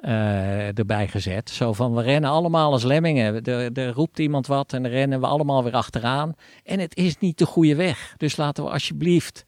Uh, 0.02 0.78
erbij 0.78 1.08
gezet. 1.08 1.50
Zo 1.50 1.74
van, 1.74 1.96
we 1.96 2.02
rennen 2.02 2.30
allemaal 2.30 2.72
als 2.72 2.84
lemmingen. 2.84 3.44
Er, 3.44 3.72
er 3.72 3.94
roept 3.94 4.20
iemand 4.20 4.48
wat 4.48 4.74
en 4.74 4.84
dan 4.84 4.92
rennen 4.92 5.20
we 5.20 5.28
allemaal 5.28 5.64
weer 5.64 5.74
achteraan. 5.74 6.34
En 6.64 6.80
het 6.80 6.96
is 6.96 7.18
niet 7.18 7.38
de 7.38 7.46
goede 7.46 7.76
weg. 7.76 8.14
Dus 8.18 8.38
laten 8.38 8.64
we 8.64 8.70
alsjeblieft 8.70 9.46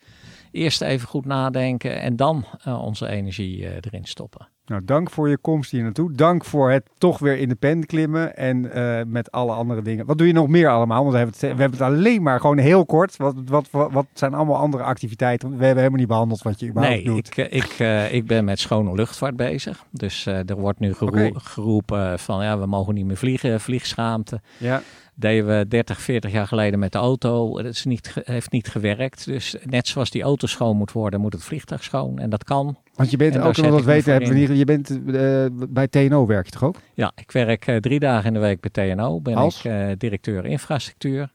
eerst 0.52 0.82
even 0.82 1.08
goed 1.08 1.26
nadenken 1.26 2.02
en 2.02 2.16
dan 2.16 2.46
uh, 2.68 2.82
onze 2.84 3.08
energie 3.08 3.58
uh, 3.58 3.70
erin 3.82 4.06
stoppen. 4.06 4.48
Nou, 4.72 4.86
dank 4.86 5.10
voor 5.10 5.30
je 5.30 5.38
komst 5.38 5.72
hier 5.72 5.84
naartoe. 5.84 6.12
Dank 6.12 6.46
voor 6.46 6.72
het 6.72 6.90
toch 6.98 7.20
weer 7.20 7.38
in 7.38 7.50
de 7.50 7.56
pen 7.56 7.86
klimmen 7.86 8.36
en 8.36 8.64
uh, 8.64 9.02
met 9.08 9.32
alle 9.32 9.54
andere 9.54 9.82
dingen. 9.82 10.06
Wat 10.06 10.18
doe 10.18 10.28
je 10.28 10.34
nog 10.34 10.48
meer 10.48 10.70
allemaal? 10.70 11.00
Want 11.00 11.12
we 11.12 11.18
hebben 11.18 11.36
het, 11.40 11.42
we 11.42 11.62
hebben 11.62 11.80
het 11.80 11.82
alleen 11.82 12.22
maar 12.22 12.40
gewoon 12.40 12.58
heel 12.58 12.86
kort. 12.86 13.18
Wat, 13.18 13.36
wat, 13.46 13.68
wat, 13.72 13.92
wat 13.92 14.06
zijn 14.14 14.34
allemaal 14.34 14.58
andere 14.58 14.84
activiteiten? 14.84 15.50
We 15.50 15.56
hebben 15.56 15.78
helemaal 15.78 16.00
niet 16.00 16.08
behandeld 16.08 16.42
wat 16.42 16.60
je 16.60 16.68
überhaupt 16.68 16.96
nee, 16.96 17.06
doet. 17.06 17.38
Ik, 17.38 17.52
ik, 17.52 17.80
uh, 17.80 18.14
ik 18.14 18.28
ben 18.28 18.46
met 18.46 18.60
schone 18.60 18.96
luchtvaart 18.96 19.36
bezig. 19.36 19.86
Dus 19.92 20.28
uh, 20.28 20.50
er 20.50 20.58
wordt 20.58 20.80
nu 20.80 20.94
okay. 21.00 21.34
geroepen 21.36 22.20
van 22.20 22.44
ja, 22.44 22.60
we 22.60 22.66
mogen 22.66 22.94
niet 22.94 23.06
meer 23.06 23.18
vliegen, 23.18 23.62
vliegschaamte. 23.62 24.42
Ja 24.58 24.82
deden 25.16 25.58
we 25.58 25.68
30, 25.68 26.02
40 26.02 26.32
jaar 26.32 26.48
geleden 26.48 26.80
met 26.80 26.92
de 26.92 26.98
auto. 26.98 27.56
Dat 27.56 27.66
is 27.66 27.86
niet, 27.86 28.14
heeft 28.24 28.52
niet 28.52 28.68
gewerkt. 28.68 29.26
Dus 29.26 29.56
net 29.64 29.88
zoals 29.88 30.10
die 30.10 30.22
auto 30.22 30.48
schoon 30.48 30.78
moet 30.78 30.92
worden, 30.92 31.22
moet 31.22 31.34
het 31.34 31.44
vliegtuig 31.44 31.84
schoon. 31.84 32.20
En 32.20 32.30
dat 32.30 32.44
kan. 32.44 32.78
Want 33.02 33.14
je 33.14 33.18
bent 33.18 33.38
ook, 33.38 33.58
nog 33.58 33.72
dat 33.72 33.84
weten, 33.84 34.12
hebben 34.12 34.30
we 34.30 34.36
niet, 34.36 34.58
je 34.58 34.66
bent 34.66 34.90
uh, 34.90 35.46
bij 35.70 35.88
TNO 35.88 36.26
werk 36.26 36.46
je 36.46 36.52
toch 36.52 36.64
ook? 36.64 36.76
Ja, 36.94 37.12
ik 37.16 37.32
werk 37.32 37.68
uh, 37.68 37.76
drie 37.76 38.00
dagen 38.00 38.28
in 38.28 38.34
de 38.34 38.40
week 38.40 38.60
bij 38.60 38.94
TNO. 38.94 39.22
Ben 39.22 39.36
Als? 39.36 39.66
ik 39.66 39.72
uh, 39.72 39.88
directeur 39.98 40.46
infrastructuur. 40.46 41.32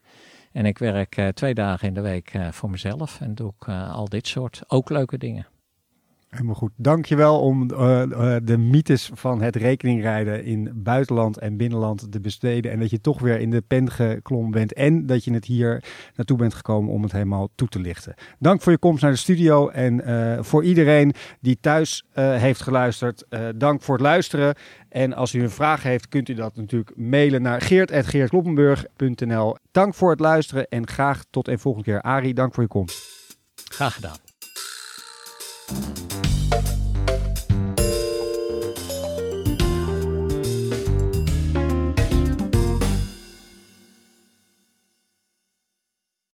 En 0.51 0.65
ik 0.65 0.77
werk 0.77 1.21
twee 1.33 1.53
dagen 1.53 1.87
in 1.87 1.93
de 1.93 2.01
week 2.01 2.31
voor 2.51 2.69
mezelf. 2.69 3.21
En 3.21 3.35
doe 3.35 3.53
ik 3.59 3.67
al 3.67 4.09
dit 4.09 4.27
soort 4.27 4.61
ook 4.67 4.89
leuke 4.89 5.17
dingen. 5.17 5.47
Helemaal 6.29 6.55
goed. 6.55 6.71
Dankjewel 6.75 7.39
om 7.39 7.71
uh, 7.71 7.77
uh, 7.79 8.35
de 8.43 8.57
mythes 8.57 9.09
van 9.13 9.41
het 9.41 9.55
rekeningrijden 9.55 10.43
in 10.43 10.71
buitenland 10.75 11.37
en 11.37 11.57
binnenland 11.57 12.11
te 12.11 12.19
besteden. 12.19 12.71
En 12.71 12.79
dat 12.79 12.89
je 12.89 13.01
toch 13.01 13.19
weer 13.19 13.39
in 13.39 13.49
de 13.49 13.61
pen 13.61 13.91
geklommen 13.91 14.51
bent. 14.51 14.73
En 14.73 15.05
dat 15.05 15.23
je 15.23 15.33
het 15.33 15.45
hier 15.45 15.83
naartoe 16.15 16.37
bent 16.37 16.53
gekomen 16.53 16.93
om 16.93 17.03
het 17.03 17.11
helemaal 17.11 17.49
toe 17.55 17.67
te 17.67 17.79
lichten. 17.79 18.13
Dank 18.39 18.61
voor 18.61 18.71
je 18.71 18.77
komst 18.77 19.01
naar 19.01 19.11
de 19.11 19.17
studio. 19.17 19.69
En 19.69 20.09
uh, 20.09 20.37
voor 20.41 20.63
iedereen 20.63 21.13
die 21.39 21.57
thuis 21.61 22.05
heeft 22.13 22.61
geluisterd, 22.61 23.25
dank 23.55 23.81
voor 23.81 23.95
het 23.95 24.03
luisteren. 24.03 24.55
En 24.89 25.13
als 25.13 25.33
u 25.33 25.41
een 25.41 25.49
vraag 25.49 25.83
heeft, 25.83 26.07
kunt 26.07 26.29
u 26.29 26.33
dat 26.33 26.55
natuurlijk 26.55 26.91
mailen 26.95 27.41
naar 27.41 27.61
geert.geertkloppenburg.nl. 27.61 29.55
Dank 29.71 29.93
voor 29.93 30.09
het 30.09 30.19
luisteren 30.19 30.67
en 30.67 30.87
graag 30.87 31.23
tot 31.29 31.47
een 31.47 31.59
volgende 31.59 31.91
keer. 31.91 32.01
Arie, 32.01 32.33
dank 32.33 32.53
voor 32.53 32.63
je 32.63 32.69
komst. 32.69 33.15
Graag 33.55 33.93
gedaan. 33.93 34.17